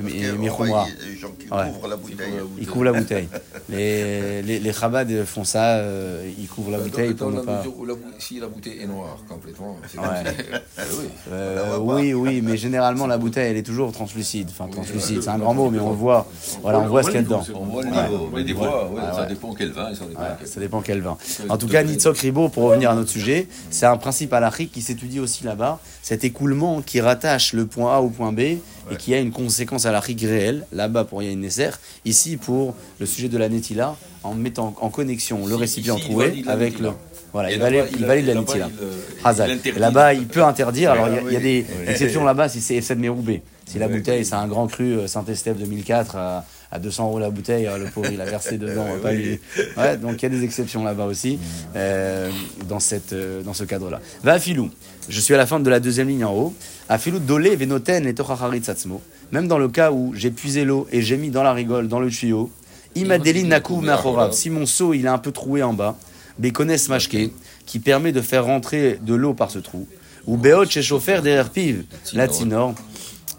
Voilà. 0.00 0.04
Mais- 0.04 0.10
Parce 0.10 0.14
mais- 0.14 0.20
que 0.20 0.42
mais 0.42 0.50
on 0.50 0.54
voit, 0.56 0.66
Khumra. 0.66 0.86
il 0.86 0.90
y 0.90 1.08
a 1.08 1.12
des 1.12 1.18
gens 1.18 1.28
qui 1.38 1.48
Ouais. 1.52 1.72
couvrent 1.72 1.88
la 1.88 1.96
bouteille. 1.96 2.32
Ils 2.60 2.66
couvrent 2.66 2.84
la 2.84 2.92
bouteille. 2.92 3.28
Les 3.68 4.42
les, 4.42 4.58
les 4.58 4.72
chabad 4.72 5.24
font 5.24 5.44
ça, 5.44 5.76
euh, 5.76 6.28
ils 6.38 6.48
couvrent 6.48 6.70
la 6.70 6.78
Dans- 6.78 6.84
bouteille 6.84 7.14
pour 7.14 7.30
ne 7.30 7.36
la 7.36 7.42
pas. 7.42 7.52
la 7.62 7.94
bou- 7.94 7.96
si 8.18 8.40
la 8.40 8.46
bouteille 8.48 8.80
est 8.82 8.86
noire 8.86 9.16
complètement, 9.28 9.76
c'est 9.90 9.98
Ouais. 9.98 10.06
Oui. 10.98 11.04
Euh, 11.32 11.78
oui, 11.80 12.12
oui, 12.14 12.40
mais 12.42 12.56
généralement 12.56 13.06
la 13.06 13.18
bouteille 13.22 13.50
elle 13.50 13.56
est 13.56 13.62
toujours 13.62 13.92
translucide. 13.92 14.48
Enfin, 14.50 14.68
translucide, 14.68 15.22
c'est 15.22 15.28
un 15.28 15.38
grand 15.38 15.54
mot, 15.54 15.70
mais 15.70 15.78
on 15.78 15.92
voit, 15.92 16.26
voilà, 16.62 16.80
on 16.80 16.88
voit 16.88 17.02
ce 17.02 17.08
qu'il 17.08 17.16
y 17.16 17.18
a 17.20 17.22
dedans. 17.22 17.42
On 17.54 17.64
voit 17.66 17.82
le 17.84 18.42
niveau, 18.42 18.68
ça 19.14 19.26
dépend 19.26 19.54
quel 19.54 19.70
vin, 19.70 19.94
ça 19.94 20.04
dépend 20.06 20.20
Ouais, 20.22 20.26
quel 20.38 20.48
ça 20.48 20.60
dépend 20.60 20.80
quel 20.82 21.00
vin. 21.00 21.16
En 21.48 21.56
tout 21.58 21.68
cas, 21.68 21.80
à. 21.80 21.84
Nitzok 21.84 22.18
Ribo, 22.18 22.48
pour 22.48 22.64
revenir 22.64 22.90
à 22.90 22.94
notre 22.94 23.10
sujet, 23.10 23.46
c'est 23.70 23.86
un 23.86 23.96
principe 23.96 24.32
halachique 24.32 24.72
qui 24.72 24.82
s'étudie 24.82 25.20
aussi 25.20 25.44
là-bas. 25.44 25.80
Cet 26.02 26.24
écoulement 26.24 26.80
qui 26.82 27.00
rattache 27.00 27.52
le 27.52 27.66
point 27.66 27.96
A 27.96 28.00
au 28.00 28.08
point 28.08 28.32
B 28.32 28.40
et 28.40 28.96
qui 28.98 29.14
a 29.14 29.18
une 29.18 29.30
conséquence 29.32 29.86
halachique 29.86 30.22
réelle, 30.22 30.66
là-bas 30.72 31.04
pour 31.04 31.22
Yahin 31.22 31.36
Nesser, 31.36 31.70
ici 32.04 32.36
pour 32.36 32.74
le 32.98 33.06
sujet 33.06 33.28
de 33.28 33.38
la 33.38 33.48
Netila, 33.48 33.96
en 34.24 34.34
mettant 34.34 34.74
en 34.80 34.88
connexion 34.90 35.46
le 35.46 35.54
récipient 35.54 35.96
ici, 35.96 36.06
trouvé 36.06 36.42
la 36.44 36.52
avec 36.52 36.78
le. 36.78 36.90
Voilà, 37.32 37.52
Et 37.52 37.54
il 37.54 37.60
valide, 37.60 37.84
il 37.96 38.04
valide 38.06 38.26
la 38.26 38.34
Netila. 38.34 38.68
il, 38.68 39.26
Hazal. 39.26 39.58
Là-bas, 39.76 40.14
il 40.14 40.26
peut 40.26 40.42
interdire. 40.42 40.90
Alors, 40.90 41.08
il 41.08 41.32
y 41.32 41.36
a- 41.36 41.38
y, 41.38 41.42
des 41.42 41.64
oui. 41.68 41.84
exceptions 41.88 42.24
là-bas 42.24 42.48
si 42.48 42.60
c'est 42.60 42.80
F7 42.80 42.96
Méroubé. 42.96 43.42
Si 43.66 43.78
la 43.78 43.86
bouteille, 43.86 44.24
c'est 44.24 44.34
un 44.34 44.48
grand 44.48 44.66
cru 44.66 44.94
euh, 44.98 45.06
Saint-Estèphe 45.06 45.56
2004 45.58 46.16
à, 46.16 46.44
à 46.72 46.78
200 46.80 47.06
euros 47.06 47.18
la 47.20 47.30
bouteille, 47.30 47.68
euh, 47.68 47.78
le 47.78 47.84
pauvre, 47.84 48.10
il 48.12 48.20
a 48.20 48.24
versé 48.24 48.58
dedans. 48.58 48.84
on 48.88 48.94
va 48.94 48.98
pas 48.98 49.12
lui- 49.12 49.38
Ouais, 49.76 49.96
donc 49.96 50.20
il 50.20 50.22
y 50.24 50.26
a 50.26 50.28
des 50.28 50.42
exceptions 50.42 50.82
là-bas 50.82 51.04
aussi, 51.04 51.38
euh, 51.76 52.30
dans, 52.68 52.80
cette, 52.80 53.14
dans 53.44 53.54
ce 53.54 53.62
cadre-là. 53.62 54.00
Va 54.24 54.32
à 54.32 54.38
Filou. 54.40 54.70
Je 55.10 55.18
suis 55.18 55.34
à 55.34 55.36
la 55.36 55.44
fin 55.46 55.58
de 55.58 55.68
la 55.68 55.80
deuxième 55.80 56.06
ligne 56.06 56.24
en 56.24 56.32
haut. 56.32 56.54
À 56.88 56.96
Filou, 56.96 57.18
Dolé, 57.18 57.56
Venoten 57.56 58.06
et 58.06 58.14
Satsmo. 58.62 59.02
Même 59.32 59.48
dans 59.48 59.58
le 59.58 59.68
cas 59.68 59.90
où 59.90 60.12
j'ai 60.14 60.30
puisé 60.30 60.64
l'eau 60.64 60.86
et 60.92 61.02
j'ai 61.02 61.16
mis 61.16 61.30
dans 61.30 61.42
la 61.42 61.52
rigole, 61.52 61.88
dans 61.88 61.98
le 61.98 62.08
tuyau, 62.10 62.48
Imadeli 62.94 63.44
Meachorav. 63.44 64.32
Si 64.32 64.50
mon 64.50 64.66
seau 64.66 64.94
il 64.94 65.06
est 65.06 65.08
un 65.08 65.18
peu 65.18 65.32
troué 65.32 65.64
en 65.64 65.72
bas, 65.72 65.98
Bekones 66.38 66.76
Mashke, 66.88 67.32
qui 67.66 67.78
permet 67.80 68.12
de 68.12 68.20
faire 68.20 68.44
rentrer 68.44 69.00
de 69.02 69.14
l'eau 69.14 69.34
par 69.34 69.50
ce 69.50 69.58
trou. 69.58 69.88
Ou 70.28 70.36
Beot 70.36 70.66
chez 70.70 70.82
chauffeur 70.82 71.22
derrière 71.22 71.50
pive, 71.50 71.84
la 72.12 72.28
tinor. 72.28 72.76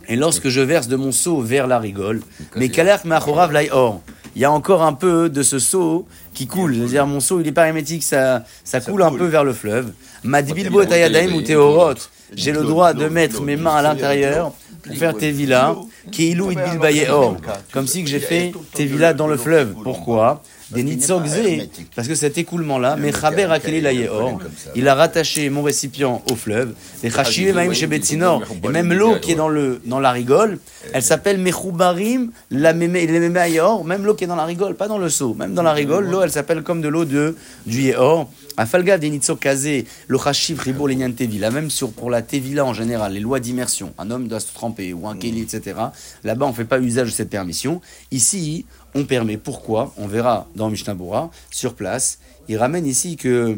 Et 0.10 0.18
lorsque 0.18 0.50
je 0.50 0.60
verse 0.60 0.90
de 0.90 0.98
mon 0.98 1.14
seau 1.14 1.40
vers 1.40 1.68
la 1.68 1.80
rigole, 1.80 2.22
mais 2.58 2.68
Cassé. 2.68 2.72
kaler 2.72 2.98
machorav 3.06 3.56
or. 3.72 4.02
Il 4.36 4.42
y 4.42 4.46
a 4.46 4.52
encore 4.52 4.84
un 4.84 4.94
peu 4.94 5.30
de 5.30 5.44
ce 5.44 5.60
seau 5.60 6.06
qui 6.34 6.48
coule. 6.48 6.76
C'est-à-dire, 6.76 7.08
mon 7.08 7.20
seau, 7.20 7.42
il 7.42 7.48
est 7.48 7.52
pas 7.52 7.68
hermétique, 7.68 8.04
ça, 8.04 8.44
ça, 8.64 8.80
coule, 8.80 9.04
un 9.04 9.12
peu 9.12 9.26
vers 9.26 9.44
le 9.44 9.54
fleuve. 9.54 9.92
Tayadaim 10.86 11.34
ou 11.34 11.42
teorot. 11.42 11.96
J'ai 12.34 12.52
le 12.54 12.64
droit 12.64 12.94
de 12.94 13.08
mettre 13.08 13.42
mes 13.42 13.58
mains 13.58 13.76
à 13.76 13.82
l'intérieur 13.82 14.54
pour 14.84 14.96
faire 14.96 15.14
ilou 16.18 16.52
it 16.52 16.60
bilbaye 16.64 17.08
or. 17.10 17.38
Comme 17.72 17.88
si 17.88 18.04
que 18.04 18.10
j'ai 18.10 18.20
fait 18.20 18.54
tevila 18.74 19.14
dans 19.14 19.28
le 19.28 19.38
fleuve. 19.38 19.76
Pourquoi? 19.84 20.42
Des 20.72 20.84
nitzogzé, 20.84 21.70
parce 21.96 22.08
que 22.08 22.16
cet 22.16 22.38
écoulement-là, 22.38 22.96
mais 22.98 23.12
chaber 23.12 23.48
il 24.76 24.88
a 24.88 24.96
rattaché 24.96 25.50
mon 25.50 25.64
récipient 25.64 26.22
au 26.32 26.36
fleuve, 26.36 26.74
les 27.04 27.54
maim 27.54 27.74
chez 27.74 27.88
Betsinor, 27.88 28.44
et 28.64 28.68
même 28.70 28.94
l'eau 28.94 29.16
qui 29.22 29.34
est 29.34 29.36
dans 29.36 29.50
le 29.50 29.82
dans 29.86 30.00
la 30.00 30.12
rigole, 30.12 30.60
elle 30.94 31.04
s'appelle 31.04 31.38
mechoubarim 31.38 32.32
la 32.52 32.74
même 32.74 32.94
l'eau 34.04 34.14
qui 34.16 34.24
est 34.24 34.28
dans 34.28 34.36
la 34.36 34.46
rigole, 34.46 34.76
pas 34.76 34.88
dans 34.88 34.98
le 34.98 35.10
seau, 35.10 35.34
même 35.34 35.54
dans 35.54 35.64
la 35.64 35.74
rigole, 35.74 36.10
l'eau 36.10 36.22
elle 36.22 36.32
s'appelle 36.32 36.64
comme 36.64 36.82
de 36.82 36.88
l'eau 36.88 37.06
de 37.06 37.36
du 37.66 37.82
yeor. 37.82 38.30
A 38.58 38.66
falga 38.66 38.98
des 38.98 39.10
nitzokazé, 39.10 39.86
le 40.08 40.18
chashiv 40.18 40.60
ribour 40.60 40.90
lenyan 40.90 41.12
tevila, 41.12 41.52
même 41.52 41.70
sur 41.70 41.92
pour 41.92 42.10
la 42.10 42.22
tevila 42.22 42.66
en 42.66 42.74
général, 42.74 43.14
les 43.14 43.20
lois 43.20 43.40
d'immersion, 43.40 43.94
un 43.98 44.12
homme 44.12 44.28
doit 44.28 44.42
se 44.42 44.54
tremper 44.54 44.94
ou 44.94 45.08
un 45.08 45.16
keli, 45.16 45.42
etc. 45.42 45.80
Là-bas 46.24 46.46
on 46.46 46.54
fait 46.54 46.66
pas 46.66 46.80
usage 46.80 47.08
de 47.08 47.14
cette 47.14 47.30
permission. 47.30 47.82
Ici 48.12 48.66
on 48.96 49.06
permet. 49.06 49.38
Pourquoi 49.38 49.94
On 49.98 50.08
verra 50.08 50.48
dans 50.56 50.70
Mishnah 50.70 50.96
sur 51.50 51.76
place. 51.76 52.20
Il 52.48 52.58
ramène 52.58 52.86
ici 52.86 53.16
que 53.16 53.58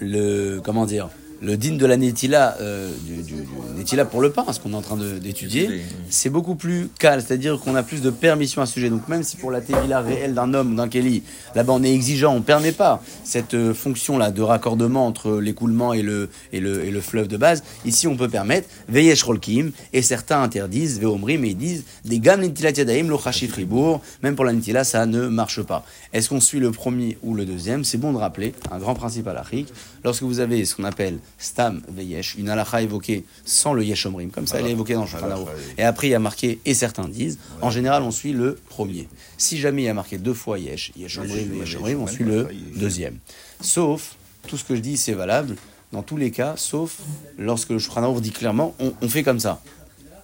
le 0.00 0.60
comment 0.60 0.86
dire 0.86 1.08
le 1.44 1.56
din 1.56 1.76
de 1.76 1.86
la 1.86 1.96
netila 1.96 2.56
euh, 2.60 2.90
du, 3.04 3.22
du, 3.22 3.34
du 3.34 3.46
netila 3.76 4.04
pour 4.04 4.20
le 4.22 4.30
pain, 4.30 4.44
ce 4.50 4.58
qu'on 4.60 4.72
est 4.72 4.76
en 4.76 4.82
train 4.82 4.96
d'étudier, 4.96 5.64
Étudier, 5.64 5.82
c'est 6.08 6.30
beaucoup 6.30 6.54
plus 6.54 6.88
calme, 6.98 7.20
c'est-à-dire 7.20 7.60
qu'on 7.60 7.74
a 7.74 7.82
plus 7.82 8.00
de 8.00 8.10
permission 8.10 8.62
à 8.62 8.66
ce 8.66 8.72
sujet. 8.74 8.88
Donc 8.88 9.08
même 9.08 9.22
si 9.22 9.36
pour 9.36 9.50
la 9.50 9.60
tevila 9.60 10.00
réelle 10.00 10.34
d'un 10.34 10.54
homme, 10.54 10.74
d'un 10.76 10.88
keli, 10.88 11.22
là-bas 11.54 11.74
on 11.74 11.82
est 11.82 11.92
exigeant, 11.92 12.34
on 12.34 12.40
permet 12.40 12.72
pas 12.72 13.02
cette 13.24 13.54
euh, 13.54 13.74
fonction-là 13.74 14.30
de 14.30 14.42
raccordement 14.42 15.06
entre 15.06 15.38
l'écoulement 15.38 15.92
et 15.92 16.02
le, 16.02 16.30
et, 16.52 16.60
le, 16.60 16.84
et 16.84 16.90
le 16.90 17.00
fleuve 17.00 17.28
de 17.28 17.36
base, 17.36 17.62
ici 17.84 18.06
on 18.06 18.16
peut 18.16 18.28
permettre 18.28 18.68
veyesh 18.88 19.22
rolkim, 19.24 19.72
et 19.92 20.02
certains 20.02 20.42
interdisent, 20.42 21.00
veomrim, 21.00 21.40
mais 21.42 21.50
ils 21.50 21.56
disent 21.56 21.84
des 22.04 22.20
gam 22.20 22.40
netilat 22.40 22.70
yadaim 22.70 23.08
lo 23.08 23.18
chashif 23.18 23.54
ribour, 23.54 24.00
même 24.22 24.34
pour 24.34 24.44
la 24.44 24.52
netila 24.52 24.84
ça 24.84 25.04
ne 25.04 25.28
marche 25.28 25.62
pas. 25.62 25.84
Est-ce 26.12 26.28
qu'on 26.28 26.40
suit 26.40 26.60
le 26.60 26.70
premier 26.70 27.18
ou 27.22 27.34
le 27.34 27.44
deuxième? 27.44 27.84
C'est 27.84 27.98
bon 27.98 28.12
de 28.12 28.18
rappeler 28.18 28.54
un 28.70 28.78
grand 28.78 28.94
principe 28.94 29.26
halachique. 29.26 29.72
Lorsque 30.04 30.22
vous 30.22 30.38
avez 30.38 30.64
ce 30.64 30.74
qu'on 30.76 30.84
appelle 30.84 31.18
stam 31.38 31.82
veyesh, 31.88 32.36
une 32.36 32.48
halakha 32.48 32.82
évoquée 32.82 33.24
sans 33.44 33.72
le 33.72 33.84
yesh 33.84 34.06
omrim, 34.06 34.30
comme 34.30 34.46
ça 34.46 34.58
elle 34.58 34.66
est 34.66 34.72
évoquée 34.72 34.94
dans 34.94 35.02
le 35.02 35.08
Shulchan. 35.08 35.46
Et 35.78 35.82
après 35.82 36.08
il 36.08 36.10
y 36.10 36.14
a 36.14 36.18
marqué 36.18 36.58
et 36.64 36.74
certains 36.74 37.08
disent, 37.08 37.38
en 37.60 37.70
général 37.70 38.02
on 38.02 38.10
suit 38.10 38.32
le 38.32 38.58
premier. 38.68 39.08
Si 39.36 39.58
jamais 39.58 39.82
il 39.82 39.86
y 39.86 39.88
a 39.88 39.94
marqué 39.94 40.18
deux 40.18 40.34
fois 40.34 40.58
yesh, 40.58 40.92
yesh 40.96 41.18
omrim 41.18 41.54
et 41.54 41.58
yesh 41.58 41.76
omrim, 41.76 42.02
on 42.02 42.06
suit 42.06 42.24
le 42.24 42.48
deuxième. 42.76 43.18
Sauf, 43.60 44.16
tout 44.46 44.56
ce 44.56 44.64
que 44.64 44.76
je 44.76 44.80
dis 44.80 44.96
c'est 44.96 45.14
valable 45.14 45.56
dans 45.92 46.02
tous 46.02 46.16
les 46.16 46.30
cas, 46.30 46.54
sauf 46.56 46.98
lorsque 47.38 47.70
le 47.70 47.78
Shulchan 47.78 48.12
dit 48.20 48.32
clairement, 48.32 48.74
on, 48.80 48.92
on 49.00 49.08
fait 49.08 49.22
comme 49.22 49.40
ça. 49.40 49.60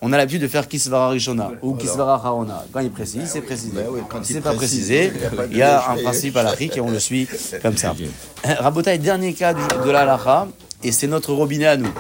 On 0.03 0.13
a 0.15 0.17
l'habitude 0.17 0.41
de 0.41 0.49
faire 0.49 0.67
Kisvara 0.67 1.11
Rishona 1.11 1.53
ou 1.61 1.75
Kisvara 1.75 2.15
Harona. 2.15 2.65
Quand 2.73 2.81
il 2.81 2.91
précise, 2.91 3.27
c'est 3.27 3.43
précisé. 3.43 3.75
Ben 3.75 3.87
oui, 3.91 4.01
quand 4.09 4.25
c'est 4.25 4.41
pas 4.41 4.55
précisé, 4.55 5.13
il 5.51 5.59
y 5.59 5.63
a 5.63 5.91
un 5.91 5.97
principe 5.97 6.37
halachique 6.39 6.77
et 6.79 6.81
on 6.81 6.91
le 6.91 6.99
suit 6.99 7.29
comme 7.61 7.77
ça. 7.77 7.95
Rabotaï, 8.45 8.99
dernier 8.99 9.35
cas 9.35 9.53
de 9.53 9.91
la 9.91 10.01
halacha, 10.01 10.49
et 10.83 10.93
c'est 10.93 11.07
notre 11.07 11.33
robinet 11.33 11.67
à 11.67 11.77
nous. 11.77 11.93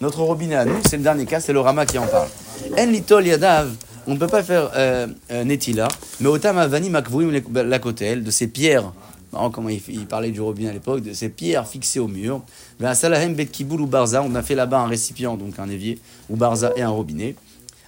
Notre 0.00 0.22
robinet 0.22 0.56
à 0.56 0.64
nous, 0.64 0.80
c'est 0.88 0.96
le 0.96 1.02
dernier 1.02 1.26
cas, 1.26 1.40
c'est 1.40 1.52
le 1.52 1.60
Rama 1.60 1.84
qui 1.84 1.98
en 1.98 2.06
parle. 2.06 2.28
En 2.78 2.86
litol 2.86 3.26
yadav, 3.26 3.70
on 4.06 4.14
ne 4.14 4.18
peut 4.18 4.26
pas 4.26 4.42
faire 4.42 4.70
euh, 4.74 5.06
euh, 5.30 5.44
netila, 5.44 5.88
mais 6.20 6.28
otam 6.28 6.58
avani 6.58 6.90
makvuim 6.90 7.30
la 7.52 7.78
kotel, 7.78 8.24
de 8.24 8.30
ces 8.30 8.46
pierres, 8.46 8.92
comment 9.52 9.68
il, 9.68 9.80
il 9.88 10.06
parlait 10.06 10.30
du 10.30 10.40
robinet 10.40 10.70
à 10.70 10.72
l'époque, 10.72 11.02
de 11.02 11.12
ces 11.12 11.28
pierres 11.28 11.66
fixées 11.68 12.00
au 12.00 12.08
mur. 12.08 12.42
Ben, 12.78 12.94
salahem 12.94 13.34
bet 13.34 13.46
kiboul 13.46 13.82
ou 13.82 13.86
barza, 13.86 14.22
on 14.22 14.34
a 14.34 14.42
fait 14.42 14.54
là-bas 14.54 14.80
un 14.80 14.86
récipient, 14.86 15.36
donc 15.36 15.58
un 15.58 15.68
évier, 15.68 15.98
ou 16.30 16.36
barza 16.36 16.72
et 16.76 16.82
un 16.82 16.88
robinet. 16.88 17.34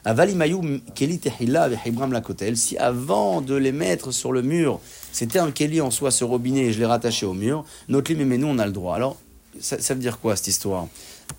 Avalimayou 0.04 0.62
keli 0.94 1.18
tehila 1.18 1.68
la 1.68 2.20
kotel, 2.20 2.56
si 2.56 2.76
avant 2.76 3.40
de 3.40 3.54
les 3.54 3.72
mettre 3.72 4.10
sur 4.10 4.32
le 4.32 4.42
mur, 4.42 4.80
c'était 5.12 5.38
un 5.38 5.50
keli 5.50 5.80
en 5.80 5.90
soi, 5.90 6.10
ce 6.10 6.24
robinet, 6.24 6.66
et 6.66 6.72
je 6.72 6.80
l'ai 6.80 6.86
rattaché 6.86 7.24
au 7.24 7.34
mur, 7.34 7.64
notre 7.88 8.12
lim 8.12 8.26
mais 8.26 8.36
nous 8.36 8.48
on 8.48 8.58
a 8.58 8.66
le 8.66 8.72
droit. 8.72 8.96
Alors, 8.96 9.16
ça, 9.60 9.80
ça 9.80 9.94
veut 9.94 10.00
dire 10.00 10.18
quoi 10.18 10.36
cette 10.36 10.48
histoire? 10.48 10.88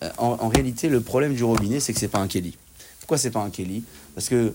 Euh, 0.04 0.10
en, 0.18 0.38
en 0.40 0.50
réalité, 0.50 0.90
le 0.90 1.02
problème 1.02 1.34
du 1.34 1.44
robinet, 1.44 1.80
c'est 1.80 1.94
que 1.94 2.00
c'est 2.00 2.08
pas 2.08 2.20
un 2.20 2.28
keli. 2.28 2.58
Pourquoi 3.00 3.18
c'est 3.18 3.32
pas 3.32 3.42
un 3.42 3.50
keli 3.50 3.84
Parce 4.16 4.30
que 4.30 4.54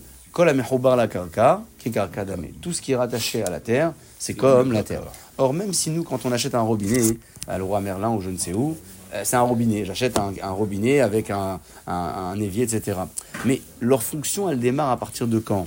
tout 2.61 2.73
ce 2.73 2.81
qui 2.81 2.91
est 2.91 2.95
rattaché 2.95 3.43
à 3.43 3.49
la 3.49 3.59
terre, 3.59 3.93
c'est 4.19 4.33
comme 4.33 4.71
la 4.71 4.83
terre. 4.83 5.03
Or, 5.37 5.53
même 5.53 5.73
si 5.73 5.89
nous, 5.89 6.03
quand 6.03 6.25
on 6.25 6.31
achète 6.31 6.55
un 6.55 6.61
robinet 6.61 7.17
à 7.47 7.57
le 7.57 7.63
roi 7.63 7.81
Merlin 7.81 8.11
ou 8.11 8.21
je 8.21 8.29
ne 8.29 8.37
sais 8.37 8.53
où, 8.53 8.77
euh, 9.13 9.21
c'est 9.23 9.37
un 9.37 9.41
robinet. 9.41 9.85
J'achète 9.85 10.19
un, 10.19 10.33
un 10.41 10.51
robinet 10.51 10.99
avec 10.99 11.31
un, 11.31 11.59
un, 11.87 11.93
un 11.93 12.39
évier, 12.39 12.63
etc. 12.63 12.99
Mais 13.45 13.61
leur 13.79 14.03
fonction, 14.03 14.49
elle 14.49 14.59
démarre 14.59 14.91
à 14.91 14.97
partir 14.97 15.27
de 15.27 15.39
quand? 15.39 15.65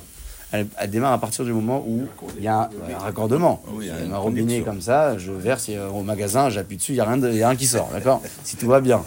Elle, 0.53 0.67
elle 0.79 0.91
démarre 0.91 1.13
à 1.13 1.19
partir 1.19 1.45
du 1.45 1.53
moment 1.53 1.85
où 1.87 2.03
il 2.39 2.45
y 2.45 2.49
a 2.49 2.61
un, 2.89 2.95
un 2.95 2.99
raccordement. 2.99 3.63
Oui, 3.73 3.87
il 3.87 4.09
y 4.09 4.13
a 4.13 4.15
un 4.15 4.19
robinet 4.19 4.61
comme 4.61 4.81
ça, 4.81 5.19
je 5.19 5.33
verse 5.33 5.67
euh, 5.71 5.89
au 5.89 6.03
magasin, 6.03 6.51
j'appuie 6.51 6.77
dessus, 6.77 6.93
il 6.93 6.97
n'y 6.97 7.01
a, 7.01 7.05
rien 7.05 7.17
de- 7.19 7.31
y 7.33 7.43
a 7.43 7.49
rien 7.49 7.57
qui 7.59 7.67
sort, 7.67 7.89
d'accord 7.93 8.23
Si 8.45 8.57
tout 8.57 8.69
va 8.69 8.81
bien. 8.81 9.03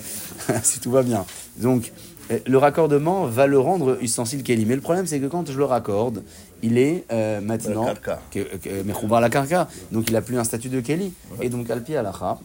si 0.63 0.79
tout 0.79 0.91
va 0.91 1.03
bien. 1.03 1.25
Donc, 1.58 1.91
euh, 2.31 2.39
le 2.47 2.58
raccordement 2.58 3.25
va 3.27 3.45
le 3.47 3.60
rendre 3.60 3.97
ustensile 4.01 4.41
Kelly. 4.43 4.65
Mais 4.65 4.75
le 4.75 4.81
problème, 4.81 5.05
c'est 5.05 5.19
que 5.19 5.27
quand 5.27 5.49
je 5.49 5.58
le 5.58 5.65
raccorde, 5.65 6.23
il 6.63 6.77
est 6.79 7.05
euh, 7.12 7.39
maintenant. 7.41 7.86
Que- 8.31 8.84
Mechoubar 8.84 9.21
la 9.21 9.29
carca. 9.29 9.67
Donc, 9.91 10.05
il 10.10 10.13
n'a 10.13 10.21
plus 10.21 10.38
un 10.39 10.43
statut 10.43 10.69
de 10.69 10.81
Kelly. 10.81 11.13
Et 11.41 11.49
donc, 11.49 11.69
Alpi 11.69 11.95
Alacha, 11.95 12.38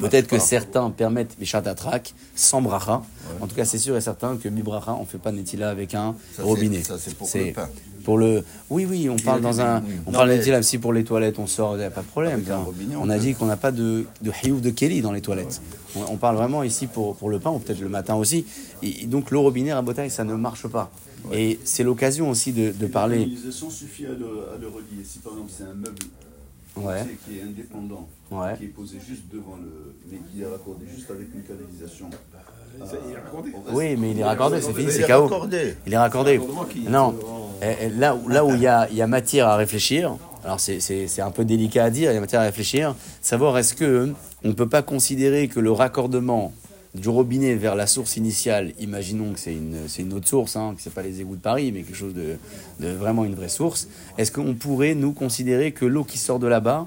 Peut-être 0.00 0.26
que 0.26 0.40
certains 0.40 0.90
permettent 0.90 1.38
Bishat 1.38 1.62
Atrak 1.64 2.12
sans 2.34 2.60
bracha. 2.60 3.02
En 3.40 3.46
tout 3.46 3.54
cas, 3.54 3.64
c'est 3.64 3.78
sûr 3.78 3.96
et 3.96 4.00
certain 4.00 4.36
que 4.36 4.48
Bibracha, 4.48 4.92
on 4.94 5.02
ne 5.02 5.06
fait 5.06 5.18
pas 5.18 5.30
Netila 5.30 5.70
avec 5.70 5.94
un 5.94 6.16
Ça, 6.36 6.42
robinet. 6.42 6.82
ça, 6.82 6.96
c'est 6.98 7.14
pour 7.14 7.28
le 7.32 7.52
pain. 7.52 7.68
Pour 8.06 8.18
le- 8.18 8.44
Oui, 8.70 8.86
oui, 8.88 9.08
on 9.10 9.16
parle 9.16 9.40
dans 9.40 9.60
un. 9.60 9.82
On 10.06 10.12
parle 10.12 10.30
pour 10.80 10.92
les 10.92 11.02
toilettes, 11.04 11.38
on 11.40 11.48
sort, 11.48 11.74
il 11.74 11.80
n'y 11.80 11.84
a 11.84 11.90
pas 11.90 12.02
de 12.02 12.06
problème. 12.06 12.42
Hein. 12.50 12.64
on 12.96 13.06
on 13.06 13.10
a 13.10 13.18
dit 13.18 13.34
qu'on 13.34 13.46
n'a 13.46 13.56
pas 13.56 13.72
de, 13.72 14.04
de 14.22 14.30
hiouf 14.44 14.60
de 14.60 14.70
Kelly 14.70 15.02
dans 15.02 15.10
les 15.12 15.20
toilettes. 15.20 15.60
On, 15.96 16.12
on 16.12 16.16
parle 16.16 16.36
vraiment 16.36 16.62
ici 16.62 16.86
pour, 16.86 17.16
pour 17.16 17.28
le 17.30 17.40
pain, 17.40 17.50
ou 17.50 17.58
peut-être 17.58 17.80
le 17.80 17.88
matin 17.88 18.14
aussi. 18.14 18.46
Et, 18.82 19.02
et 19.02 19.06
donc, 19.06 19.32
le 19.32 19.38
robinet 19.38 19.72
à 19.72 19.82
Botaille, 19.82 20.10
ça 20.10 20.22
ne 20.22 20.34
marche 20.34 20.68
pas. 20.68 20.90
Et 21.32 21.58
c'est 21.64 21.82
l'occasion 21.82 22.30
aussi 22.30 22.52
de, 22.52 22.70
de 22.70 22.86
parler. 22.86 23.18
L'utilisation 23.24 23.68
suffit 23.70 24.06
à 24.06 24.10
le, 24.10 24.26
à 24.54 24.58
le 24.60 24.68
relier. 24.68 25.02
Si 25.04 25.18
par 25.18 25.32
exemple 25.32 25.50
c'est 25.56 25.64
un 25.64 25.74
meuble 25.74 25.98
Ouais. 26.76 27.04
qui 27.26 27.38
est 27.38 27.42
indépendant, 27.42 28.06
Ouais. 28.30 28.54
qui 28.58 28.64
est 28.64 28.68
posé 28.68 28.98
juste 29.00 29.22
devant 29.32 29.56
le. 29.56 29.94
mais 30.12 30.18
qui 30.30 30.42
est 30.42 30.46
raccordé 30.46 30.84
juste 30.94 31.10
avec 31.10 31.26
une 31.34 31.42
canalisation. 31.42 32.08
Il 32.74 33.12
est 33.12 33.16
raccordé. 33.16 33.50
au 33.50 33.56
reste- 33.62 33.76
Oui, 33.76 33.96
mais 33.98 34.10
il 34.12 34.20
est 34.20 34.24
raccordé, 34.24 34.60
c'est 34.60 34.72
fini, 34.72 34.84
Il 34.84 34.92
c'est 34.92 35.02
est 35.02 35.06
KO. 35.06 35.22
raccordé. 35.22 35.74
Il 35.86 35.92
est 35.92 35.98
raccordé. 35.98 36.40
Non, 36.88 37.14
là, 37.98 38.14
où- 38.14 38.28
là 38.28 38.44
où 38.44 38.54
il 38.54 38.60
y 38.60 38.66
a, 38.66 38.88
il 38.90 38.96
y 38.96 39.02
a 39.02 39.06
matière 39.06 39.48
à 39.48 39.56
réfléchir, 39.56 40.16
alors 40.44 40.60
c'est- 40.60 40.80
c'est 40.80 41.08
c'est 41.08 41.22
un 41.22 41.30
peu 41.30 41.44
délicat 41.44 41.84
à 41.84 41.90
dire, 41.90 42.10
il 42.10 42.14
y 42.14 42.18
a 42.18 42.20
matière 42.20 42.40
à 42.42 42.44
réfléchir, 42.44 42.94
savoir 43.22 43.56
est-ce 43.58 43.74
que 43.74 44.12
on 44.44 44.48
ne 44.48 44.52
peut 44.52 44.68
pas 44.68 44.82
considérer 44.82 45.48
que 45.48 45.58
le 45.60 45.72
raccordement 45.72 46.52
du 46.94 47.08
robinet 47.10 47.54
vers 47.56 47.74
la 47.74 47.86
source 47.86 48.16
initiale, 48.16 48.72
imaginons 48.80 49.32
que 49.32 49.38
c'est 49.40 49.52
une, 49.52 49.76
c'est 49.88 50.02
une 50.02 50.14
autre 50.14 50.28
source, 50.28 50.56
hein, 50.56 50.72
que 50.76 50.82
c'est 50.82 50.92
pas 50.94 51.02
les 51.02 51.20
égouts 51.20 51.36
de 51.36 51.40
Paris, 51.42 51.70
mais 51.72 51.82
quelque 51.82 51.96
chose 51.96 52.14
de, 52.14 52.36
de 52.80 52.92
vraiment 52.92 53.24
une 53.26 53.34
vraie 53.34 53.48
source, 53.50 53.88
est-ce 54.16 54.30
qu'on 54.32 54.54
pourrait 54.54 54.94
nous 54.94 55.12
considérer 55.12 55.72
que 55.72 55.84
l'eau 55.84 56.04
qui 56.04 56.16
sort 56.16 56.38
de 56.38 56.46
là-bas, 56.46 56.86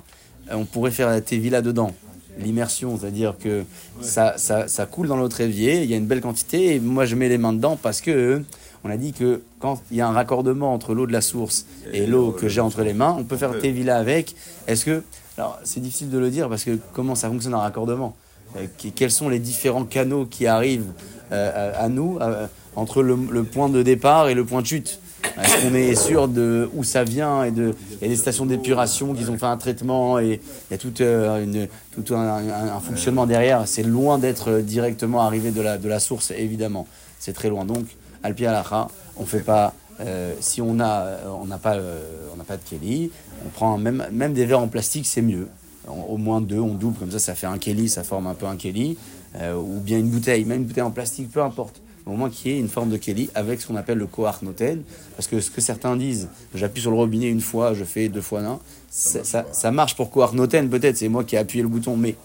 on 0.52 0.66
pourrait 0.66 0.90
faire 0.92 1.10
la 1.10 1.20
là-dedans 1.52 1.92
L'immersion, 2.40 2.98
c'est-à-dire 2.98 3.36
que 3.38 3.64
ça, 4.02 4.36
ça, 4.38 4.68
ça 4.68 4.86
coule 4.86 5.08
dans 5.08 5.18
notre 5.18 5.42
évier, 5.42 5.84
il 5.84 5.90
y 5.90 5.94
a 5.94 5.98
une 5.98 6.06
belle 6.06 6.22
quantité, 6.22 6.76
et 6.76 6.80
moi 6.80 7.06
je 7.06 7.16
mets 7.16 7.30
les 7.30 7.38
mains 7.38 7.54
dedans 7.54 7.78
parce 7.82 8.02
que 8.02 8.42
on 8.84 8.90
a 8.90 8.98
dit 8.98 9.14
que 9.14 9.42
quand 9.60 9.82
il 9.92 9.98
y 9.98 10.02
a 10.02 10.08
un 10.08 10.12
raccordement 10.14 10.74
entre 10.74 10.94
l'eau 10.94 11.06
de 11.06 11.12
la 11.12 11.22
source 11.22 11.66
et, 11.92 12.06
l'eau 12.06 12.32
que 12.32 12.48
j'ai 12.48 12.62
entre 12.62 12.82
les 12.84 12.94
mains, 12.94 13.16
on 13.20 13.24
peut 13.24 13.38
faire 13.38 13.52
peut. 13.52 13.60
tévila 13.60 13.98
avec. 13.98 14.36
Est-ce 14.68 14.86
que. 14.86 15.04
Alors, 15.38 15.60
c'est 15.64 15.80
difficile 15.82 16.10
de 16.10 16.18
le 16.18 16.30
dire 16.30 16.50
parce 16.50 16.64
que 16.64 16.78
comment 16.94 17.16
ça 17.16 17.30
fonctionne 17.30 17.54
un 17.54 17.60
raccordement? 17.60 18.16
Euh, 18.58 18.66
Quels 18.96 19.12
sont 19.12 19.30
les 19.30 19.40
différents 19.40 19.86
canaux 19.86 20.26
qui 20.26 20.48
arrivent 20.48 20.92
euh, 21.32 21.74
à, 21.76 21.84
à 21.84 21.90
nous 21.90 22.18
euh, 22.22 22.48
entre 22.76 23.04
le, 23.04 23.18
le 23.30 23.44
point 23.44 23.70
de 23.70 23.84
départ 23.84 24.30
et 24.30 24.34
le 24.34 24.46
point 24.46 24.62
de 24.62 24.68
chute? 24.68 25.00
Est-ce 25.42 25.62
qu'on 25.62 25.74
est 25.74 25.96
sûr 25.96 26.28
de 26.28 26.70
où 26.74 26.84
ça 26.84 27.04
vient 27.04 27.44
et 27.44 27.52
de 27.52 27.76
il 27.94 28.04
y 28.04 28.06
a 28.06 28.08
des 28.08 28.16
stations 28.16 28.46
d'épuration 28.46 29.14
qui 29.14 29.28
ont 29.30 29.38
fait 29.38 29.46
un 29.46 29.58
traitement 29.58 30.20
et 30.20 30.40
il 30.70 30.72
y 30.72 30.74
a 30.74 30.78
tout, 30.78 30.94
euh, 31.02 31.66
un, 32.12 32.80
fonctionnement 32.80 33.26
derrière. 33.26 33.68
C'est 33.68 33.84
loin 33.84 34.18
d'être 34.18 34.60
directement 34.60 35.22
arrivé 35.22 35.52
de 35.52 35.62
la, 35.62 35.78
de 35.78 35.88
la 35.88 36.00
source, 36.00 36.32
évidemment. 36.32 36.88
C'est 37.20 37.34
très 37.34 37.50
loin. 37.50 37.66
Donc, 37.66 37.86
Alpi 38.24 38.46
Alacha, 38.46 38.88
on 39.18 39.26
fait 39.26 39.42
pas. 39.42 39.74
euh, 40.02 40.34
si 40.40 40.62
on 40.62 40.80
a, 40.80 41.18
pas, 41.62 41.76
euh, 41.76 42.30
on 42.34 42.38
n'a 42.38 42.46
pas 42.46 42.56
de 42.56 42.62
Kelly, 42.64 43.12
on 43.46 43.50
prend 43.50 43.78
même, 43.78 44.06
même 44.12 44.34
des 44.34 44.46
verres 44.46 44.62
en 44.62 44.70
plastique, 44.70 45.06
c'est 45.06 45.22
mieux. 45.22 45.48
Au 45.88 46.18
moins 46.18 46.40
deux, 46.40 46.60
on 46.60 46.76
double 46.76 46.98
comme 46.98 47.12
ça, 47.12 47.20
ça 47.20 47.36
fait 47.36 47.48
un 47.48 47.58
Kelly, 47.58 47.90
ça 47.90 48.04
forme 48.04 48.28
un 48.28 48.36
peu 48.36 48.46
un 48.46 48.56
Kelly, 48.56 48.98
ou 49.36 49.80
bien 49.80 49.98
une 49.98 50.10
bouteille, 50.10 50.46
même 50.46 50.60
une 50.60 50.66
bouteille 50.68 50.84
en 50.84 50.92
plastique, 50.92 51.32
peu 51.32 51.42
importe. 51.42 51.82
Au 52.10 52.16
moins 52.16 52.30
qu'il 52.30 52.52
y 52.52 52.56
ait 52.56 52.60
une 52.60 52.70
forme 52.70 52.90
de 52.90 52.98
Keli 52.98 53.30
avec 53.36 53.62
ce 53.62 53.68
qu'on 53.68 53.76
appelle 53.76 53.98
le 53.98 54.08
Koach 54.08 54.42
Noten. 54.42 54.84
Parce 55.16 55.28
que 55.28 55.40
ce 55.40 55.50
que 55.52 55.62
certains 55.62 55.96
disent, 55.96 56.28
j'appuie 56.54 56.82
sur 56.82 56.92
le 56.92 56.98
robinet 56.98 57.28
une 57.30 57.42
fois, 57.42 57.74
je 57.74 57.84
fais 57.84 58.10
deux 58.10 58.22
fois 58.22 58.42
non, 58.42 58.60
ça, 58.90 59.24
ça, 59.24 59.46
ça 59.52 59.72
marche 59.72 59.96
pour 59.96 60.10
Koach 60.12 60.34
Noten 60.34 60.70
peut-être, 60.70 60.98
c'est 60.98 61.10
moi 61.10 61.24
qui 61.24 61.36
ai 61.36 61.40
appuyé 61.40 61.62
le 61.64 61.70
bouton, 61.70 61.96
mais, 61.96 62.16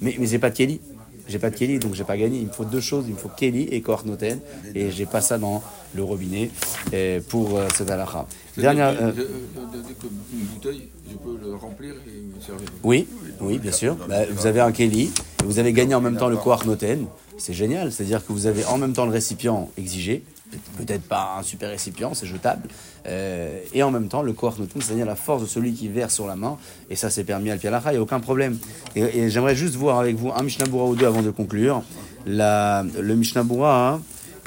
mais, 0.00 0.16
mais 0.18 0.26
j'ai 0.26 0.38
pas 0.38 0.50
de 0.50 0.56
Keli. 0.56 0.80
J'ai 1.26 1.38
pas 1.38 1.48
de 1.48 1.56
Kelly, 1.56 1.78
donc 1.78 1.94
j'ai 1.94 2.04
pas 2.04 2.18
gagné. 2.18 2.38
Il 2.38 2.48
me 2.48 2.52
faut 2.52 2.66
deux 2.66 2.82
choses. 2.82 3.06
Il 3.08 3.14
me 3.14 3.18
faut 3.18 3.30
Kelly 3.34 3.62
et 3.70 3.80
Koach 3.80 4.04
Noten. 4.04 4.40
Et 4.74 4.90
j'ai 4.90 5.06
pas 5.06 5.22
ça 5.22 5.38
dans 5.38 5.62
le 5.94 6.02
robinet 6.02 6.50
euh, 6.92 7.18
pour 7.26 7.56
euh, 7.56 7.66
cette 7.74 7.90
halakha. 7.90 8.26
Dernière. 8.58 8.88
euh, 8.88 9.10
Dès 9.10 9.22
que 9.22 10.06
une 10.34 10.44
bouteille, 10.52 10.88
je 11.10 11.16
peux 11.16 11.38
le 11.42 11.54
remplir 11.54 11.94
et 12.06 12.36
me 12.36 12.42
servir. 12.42 12.68
Oui, 12.82 13.08
oui, 13.40 13.58
bien 13.58 13.72
sûr. 13.72 13.96
Bah, 14.06 14.26
vous 14.30 14.46
avez 14.46 14.60
un 14.60 14.70
Kelly 14.70 15.04
et 15.42 15.46
vous 15.46 15.58
avez 15.58 15.72
gagné 15.72 15.94
en 15.94 16.02
même 16.02 16.18
temps 16.18 16.28
le 16.28 16.36
Koach 16.36 16.66
Noten. 16.66 17.06
C'est 17.38 17.52
génial. 17.54 17.92
C'est-à-dire 17.92 18.24
que 18.24 18.32
vous 18.32 18.46
avez 18.46 18.64
en 18.64 18.78
même 18.78 18.92
temps 18.92 19.04
le 19.06 19.10
récipient 19.12 19.68
exigé. 19.76 20.22
Peut- 20.50 20.58
Peut-être 20.84 21.02
pas 21.02 21.36
un 21.38 21.42
super 21.42 21.68
récipient, 21.70 22.14
c'est 22.14 22.26
jetable. 22.26 22.68
Euh, 23.06 23.60
et 23.72 23.82
en 23.82 23.90
même 23.90 24.08
temps, 24.08 24.22
le 24.22 24.32
Koach 24.32 24.58
Noten, 24.58 24.80
c'est-à-dire 24.80 25.06
la 25.06 25.16
force 25.16 25.42
de 25.42 25.46
celui 25.46 25.72
qui 25.72 25.88
verse 25.88 26.14
sur 26.14 26.26
la 26.26 26.36
main. 26.36 26.56
Et 26.90 26.96
ça, 26.96 27.10
c'est 27.10 27.24
permis 27.24 27.50
à 27.50 27.56
Pialacha, 27.56 27.90
il 27.90 27.94
n'y 27.94 27.98
a 27.98 28.02
aucun 28.02 28.20
problème. 28.20 28.56
Et, 28.94 29.28
j'aimerais 29.30 29.56
juste 29.56 29.74
voir 29.74 29.98
avec 29.98 30.16
vous 30.16 30.30
un 30.34 30.42
Mishnah 30.42 30.66
ou 30.68 30.94
deux 30.94 31.06
avant 31.06 31.22
de 31.22 31.30
conclure. 31.30 31.82
Le 32.26 33.14
Mishnah 33.14 33.42
Bura 33.42 34.00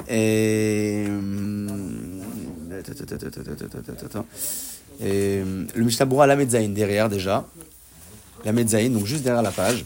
est. 0.08 1.06
Et, 5.00 5.42
le 5.74 5.84
Mishnah 5.84 6.06
Bura, 6.06 6.26
la 6.26 6.36
Medzaïn 6.36 6.70
derrière 6.70 7.08
déjà. 7.08 7.46
La 8.44 8.52
Medzaïn, 8.52 8.90
donc 8.90 9.04
juste 9.04 9.24
derrière 9.24 9.42
la 9.42 9.50
page. 9.50 9.84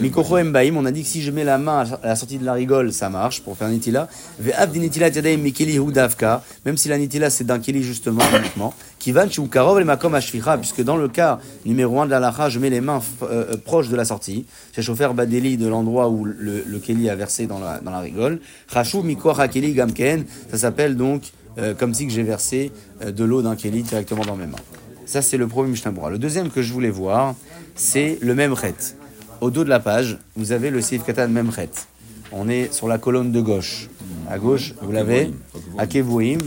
Mikoro 0.00 0.42
Mbaim, 0.42 0.76
on 0.76 0.84
a 0.86 0.90
dit 0.90 1.02
que 1.02 1.08
si 1.08 1.22
je 1.22 1.30
mets 1.30 1.44
la 1.44 1.58
main 1.58 1.84
à 2.02 2.06
la 2.06 2.16
sortie 2.16 2.38
de 2.38 2.44
la 2.44 2.54
rigole, 2.54 2.92
ça 2.92 3.10
marche 3.10 3.42
pour 3.42 3.56
faire 3.56 3.68
Nitila. 3.68 4.08
Ve'av 4.40 4.70
di 4.72 4.80
Nitila 4.80 5.10
tadaim 5.10 5.40
mikeli 5.40 5.78
hu 5.78 5.92
davka, 5.92 6.42
même 6.64 6.76
si 6.76 6.88
la 6.88 6.98
Nitila 6.98 7.28
c'est 7.30 7.44
d'un 7.44 7.58
keli 7.58 7.82
justement 7.82 8.22
uniquement. 8.38 8.72
Kivan 8.98 9.30
shu 9.30 9.46
karov 9.48 9.78
le 9.78 9.84
makom 9.84 10.14
ashficha, 10.14 10.56
puisque 10.56 10.82
dans 10.82 10.96
le 10.96 11.08
cas 11.08 11.38
numéro 11.64 12.00
1 12.00 12.06
de 12.06 12.10
la 12.10 12.20
lacha, 12.20 12.48
je 12.48 12.58
mets 12.58 12.70
les 12.70 12.80
mains 12.80 13.02
euh, 13.22 13.52
euh, 13.52 13.56
proches 13.56 13.88
de 13.88 13.96
la 13.96 14.04
sortie. 14.04 14.46
J'ai 14.74 14.82
chauffeur 14.82 15.14
badeli 15.14 15.56
de 15.56 15.68
l'endroit 15.68 16.08
où 16.08 16.24
le, 16.24 16.64
le 16.66 16.78
keli 16.78 17.10
a 17.10 17.14
versé 17.14 17.46
dans 17.46 17.58
la, 17.58 17.80
dans 17.80 17.90
la 17.90 18.00
rigole. 18.00 18.40
Chashu 18.72 19.02
mikoach 19.02 19.38
hakeli 19.38 19.74
gamken, 19.74 20.24
ça 20.50 20.58
s'appelle 20.58 20.96
donc 20.96 21.22
euh, 21.58 21.74
comme 21.74 21.94
si 21.94 22.08
j'ai 22.10 22.22
versé 22.22 22.70
euh, 23.02 23.12
de 23.12 23.24
l'eau 23.24 23.42
d'un 23.42 23.56
keli 23.56 23.82
directement 23.82 24.24
dans 24.24 24.36
mes 24.36 24.46
mains. 24.46 24.58
Ça, 25.06 25.22
c'est 25.22 25.36
le 25.36 25.46
premier 25.46 25.70
Mishnah. 25.70 25.92
Le 26.10 26.18
deuxième 26.18 26.50
que 26.50 26.62
je 26.62 26.72
voulais 26.72 26.90
voir, 26.90 27.34
c'est 27.76 28.18
le 28.20 28.34
même 28.34 28.52
ret. 28.52 28.74
Au 29.40 29.50
dos 29.50 29.64
de 29.64 29.68
la 29.68 29.80
page, 29.80 30.18
vous 30.34 30.52
avez 30.52 30.70
le 30.70 30.80
Seif 30.80 31.04
Katan 31.04 31.28
même 31.28 31.50
ret. 31.50 31.68
On 32.32 32.48
est 32.48 32.72
sur 32.72 32.88
la 32.88 32.98
colonne 32.98 33.30
de 33.32 33.40
gauche. 33.40 33.88
À 34.28 34.38
gauche, 34.38 34.74
vous 34.82 34.90
l'avez. 34.92 35.30
Akevoim. 35.78 36.24
Il 36.24 36.32
y 36.32 36.36
a 36.36 36.38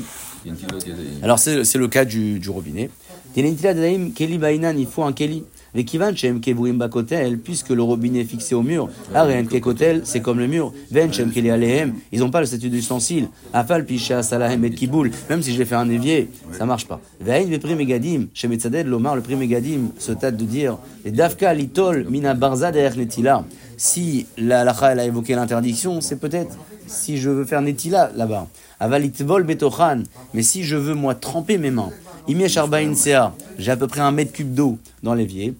une 0.51 0.55
petite 0.55 0.71
note, 0.71 0.83
il 0.85 0.89
y 0.89 0.93
a 0.93 0.95
des- 1.19 1.23
Alors, 1.23 1.39
c'est 1.39 1.75
le 1.77 1.87
cas 1.87 2.03
du, 2.05 2.39
du 2.39 2.49
robinet. 2.49 2.89
Il 3.35 4.87
faut 4.87 5.03
un 5.03 5.13
keli. 5.13 5.43
Vekivan 5.73 6.15
shem 6.15 6.39
kevoim 6.41 6.73
bakotel, 6.73 7.37
puisque 7.39 7.69
le 7.69 7.83
robinet 7.83 8.21
est 8.21 8.25
fixé 8.25 8.55
au 8.55 8.61
mur. 8.61 8.89
Aren 9.13 9.47
kekotel, 9.47 10.01
c'est 10.03 10.21
comme 10.21 10.39
le 10.39 10.47
mur. 10.47 10.73
Ven 10.91 11.11
shem 11.13 11.31
keli 11.31 11.49
alehem, 11.49 11.93
ils 12.11 12.19
n'ont 12.19 12.31
pas 12.31 12.39
le 12.39 12.45
statut 12.45 12.69
d'ustensile. 12.69 13.27
Afal 13.53 13.85
pisha 13.85 14.23
salahem 14.23 14.63
et 14.65 14.71
kiboul, 14.71 15.11
même 15.29 15.41
si 15.41 15.53
je 15.53 15.59
l'ai 15.59 15.65
fait 15.65 15.75
un 15.75 15.89
évier, 15.89 16.29
ça 16.51 16.65
marche 16.65 16.87
pas. 16.87 16.99
Vein 17.19 17.45
vepri 17.45 17.75
megadim, 17.75 18.27
shem 18.33 18.51
etzaded 18.51 18.87
lomar, 18.87 19.15
le 19.15 19.21
prix 19.21 19.35
megadim, 19.35 19.91
se 19.97 20.11
tâte 20.11 20.37
de 20.37 20.45
dire, 20.45 20.77
et 21.05 21.11
dafka 21.11 21.53
litol 21.53 22.05
mina 22.09 22.33
barza 22.33 22.71
derrière 22.71 22.97
netila. 22.97 23.45
Si 23.77 24.25
la 24.37 24.63
lacha, 24.63 24.91
elle 24.91 24.99
a 24.99 25.05
évoqué 25.05 25.35
l'interdiction, 25.35 26.01
c'est 26.01 26.17
peut-être 26.17 26.57
si 26.87 27.17
je 27.17 27.29
veux 27.29 27.45
faire 27.45 27.61
netila 27.61 28.11
là-bas. 28.15 28.47
Avalitbol 28.79 29.43
betochan, 29.43 30.03
mais 30.33 30.41
si 30.41 30.63
je 30.63 30.75
veux 30.75 30.95
moi 30.95 31.15
tremper 31.15 31.57
mes 31.57 31.71
mains. 31.71 31.91
J'ai 33.57 33.71
à 33.71 33.77
peu 33.77 33.87
près 33.87 34.01
un 34.01 34.11
mètre 34.11 34.31
cube 34.31 34.53
d'eau 34.53 34.77
dans 35.03 35.13
l'évier. 35.13 35.53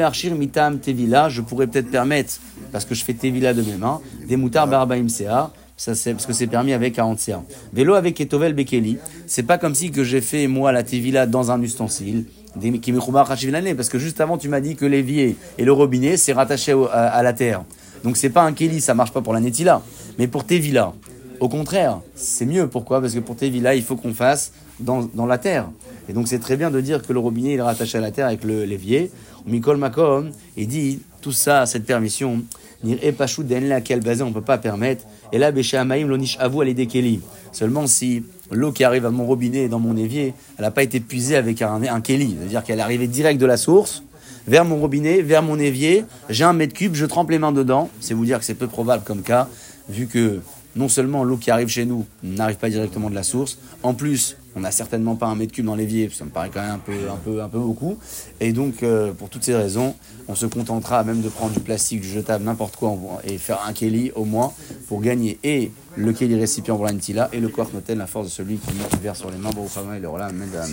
Arshir 0.00 0.34
mitam 0.34 0.78
tevila, 0.78 1.28
je 1.28 1.40
pourrais 1.40 1.66
peut-être 1.66 1.90
permettre, 1.90 2.34
parce 2.72 2.84
que 2.84 2.94
je 2.94 3.04
fais 3.04 3.14
tevila 3.14 3.54
de 3.54 3.62
mes 3.62 3.76
mains, 3.76 4.00
des 4.28 4.36
moutards 4.36 4.66
barbaim 4.68 5.08
sea, 5.08 5.50
ça 5.76 5.94
c'est 5.94 6.12
parce 6.12 6.26
que 6.26 6.32
c'est 6.34 6.46
permis 6.46 6.72
avec 6.74 6.94
40 6.94 7.18
CA. 7.18 7.42
Vélo 7.72 7.94
avec 7.94 8.20
Etovel 8.20 8.52
Bekeli, 8.52 8.98
c'est 9.26 9.42
pas 9.44 9.56
comme 9.56 9.74
si 9.74 9.90
que 9.90 10.04
j'ai 10.04 10.20
fait 10.20 10.46
moi 10.46 10.72
la 10.72 10.82
tevila 10.82 11.26
dans 11.26 11.50
un 11.50 11.62
ustensile, 11.62 12.26
parce 12.54 13.88
que 13.88 13.98
juste 13.98 14.20
avant 14.20 14.36
tu 14.36 14.48
m'as 14.48 14.60
dit 14.60 14.76
que 14.76 14.84
l'évier 14.84 15.36
et 15.56 15.64
le 15.64 15.72
robinet 15.72 16.16
c'est 16.16 16.32
rattaché 16.34 16.74
au- 16.74 16.86
à, 16.86 17.06
à 17.06 17.22
la 17.22 17.32
terre. 17.32 17.62
Donc 18.04 18.16
c'est 18.16 18.30
pas 18.30 18.42
un 18.42 18.52
keli, 18.52 18.80
ça 18.80 18.92
marche 18.94 19.12
pas 19.12 19.22
pour 19.22 19.32
la 19.32 19.40
netila, 19.40 19.80
mais 20.18 20.26
pour 20.26 20.44
tevila. 20.44 20.92
Au 21.38 21.48
contraire, 21.48 22.00
c'est 22.14 22.44
mieux. 22.44 22.66
Pourquoi? 22.66 23.00
Parce 23.00 23.14
que 23.14 23.20
pour 23.20 23.34
tevila, 23.36 23.74
il 23.74 23.82
faut 23.82 23.96
qu'on 23.96 24.12
fasse 24.12 24.52
dans, 24.80 25.26
la 25.26 25.38
terre. 25.38 25.68
Et 26.08 26.12
donc 26.12 26.28
c'est 26.28 26.38
très 26.38 26.56
bien 26.56 26.70
de 26.70 26.80
dire 26.80 27.02
que 27.02 27.12
le 27.12 27.18
robinet 27.18 27.54
il 27.54 27.58
est 27.58 27.62
rattaché 27.62 27.98
à 27.98 28.00
la 28.00 28.10
terre 28.10 28.26
avec 28.26 28.44
le 28.44 28.64
l'évier. 28.64 29.10
Mikol 29.46 29.76
Makom, 29.76 30.30
il 30.56 30.68
dit 30.68 31.00
tout 31.20 31.32
ça, 31.32 31.66
cette 31.66 31.84
permission, 31.84 32.42
Nir 32.82 32.98
Epashou 33.02 33.42
Den 33.42 33.68
laquelle 33.68 34.00
basé 34.00 34.22
on 34.22 34.32
peut 34.32 34.40
pas 34.40 34.58
permettre. 34.58 35.04
Et 35.32 35.38
là, 35.38 35.52
Amaïm, 35.74 36.08
Lonish 36.08 36.38
Avou, 36.40 36.62
elle 36.62 36.68
est 36.68 36.86
Keli. 36.86 37.20
Seulement 37.52 37.86
si 37.86 38.22
l'eau 38.50 38.72
qui 38.72 38.84
arrive 38.84 39.06
à 39.06 39.10
mon 39.10 39.26
robinet 39.26 39.64
et 39.64 39.68
dans 39.68 39.78
mon 39.78 39.96
évier, 39.96 40.34
elle 40.58 40.64
n'a 40.64 40.70
pas 40.70 40.82
été 40.82 41.00
puisée 41.00 41.36
avec 41.36 41.62
un, 41.62 41.82
un. 41.82 42.02
C'est-à-dire 42.02 42.64
qu'elle 42.64 42.78
est 42.78 42.82
arrivée 42.82 43.06
direct 43.06 43.40
de 43.40 43.46
la 43.46 43.56
source, 43.56 44.02
vers 44.46 44.64
mon 44.64 44.78
robinet, 44.78 45.22
vers 45.22 45.42
mon 45.42 45.58
évier. 45.58 46.04
J'ai 46.28 46.44
un 46.44 46.52
mètre 46.52 46.74
cube, 46.74 46.94
je 46.94 47.06
trempe 47.06 47.30
les 47.30 47.38
mains 47.38 47.52
dedans. 47.52 47.90
C'est 48.00 48.14
vous 48.14 48.24
dire 48.24 48.38
que 48.38 48.44
c'est 48.44 48.54
peu 48.54 48.66
probable 48.66 49.04
comme 49.04 49.22
cas, 49.22 49.48
vu 49.88 50.06
que 50.06 50.40
non 50.76 50.88
seulement 50.88 51.24
l'eau 51.24 51.36
qui 51.36 51.50
arrive 51.50 51.68
chez 51.68 51.84
nous 51.84 52.06
n'arrive 52.22 52.56
pas 52.56 52.70
directement 52.70 53.10
de 53.10 53.14
la 53.14 53.22
source, 53.22 53.58
en 53.82 53.94
plus, 53.94 54.36
on 54.56 54.60
n'a 54.60 54.70
certainement 54.70 55.16
pas 55.16 55.26
un 55.26 55.34
mètre 55.34 55.52
cube 55.52 55.64
dans 55.64 55.74
l'évier, 55.74 56.10
ça 56.12 56.24
me 56.24 56.30
paraît 56.30 56.50
quand 56.52 56.60
même 56.60 56.72
un 56.72 56.78
peu, 56.78 56.92
un 57.10 57.16
peu, 57.16 57.42
un 57.42 57.48
peu 57.48 57.58
beaucoup. 57.58 57.98
Et 58.40 58.52
donc, 58.52 58.82
euh, 58.82 59.12
pour 59.12 59.28
toutes 59.28 59.44
ces 59.44 59.54
raisons, 59.54 59.94
on 60.28 60.34
se 60.34 60.46
contentera 60.46 61.04
même 61.04 61.20
de 61.20 61.28
prendre 61.28 61.52
du 61.52 61.60
plastique, 61.60 62.00
du 62.00 62.08
jetable, 62.08 62.44
n'importe 62.44 62.76
quoi, 62.76 62.96
et 63.24 63.38
faire 63.38 63.64
un 63.66 63.72
Kelly 63.72 64.12
au 64.14 64.24
moins 64.24 64.52
pour 64.88 65.00
gagner 65.00 65.38
et 65.44 65.70
le 65.96 66.12
Kelly 66.12 66.36
récipient 66.36 66.76
pour 66.76 66.84
la 66.84 66.92
Ntila 66.92 67.28
et 67.32 67.40
le 67.40 67.48
Koach 67.48 67.72
Notel, 67.72 67.98
la 67.98 68.06
force 68.06 68.26
de 68.26 68.30
celui 68.30 68.56
qui 68.56 68.72
verse 69.02 69.18
sur 69.18 69.30
les 69.30 69.38
mains. 69.38 69.50
Bon, 69.50 69.66
et 69.66 69.98
le 69.98 70.08
Rola, 70.08 70.26
Amen, 70.26 70.48
Amen. 70.54 70.68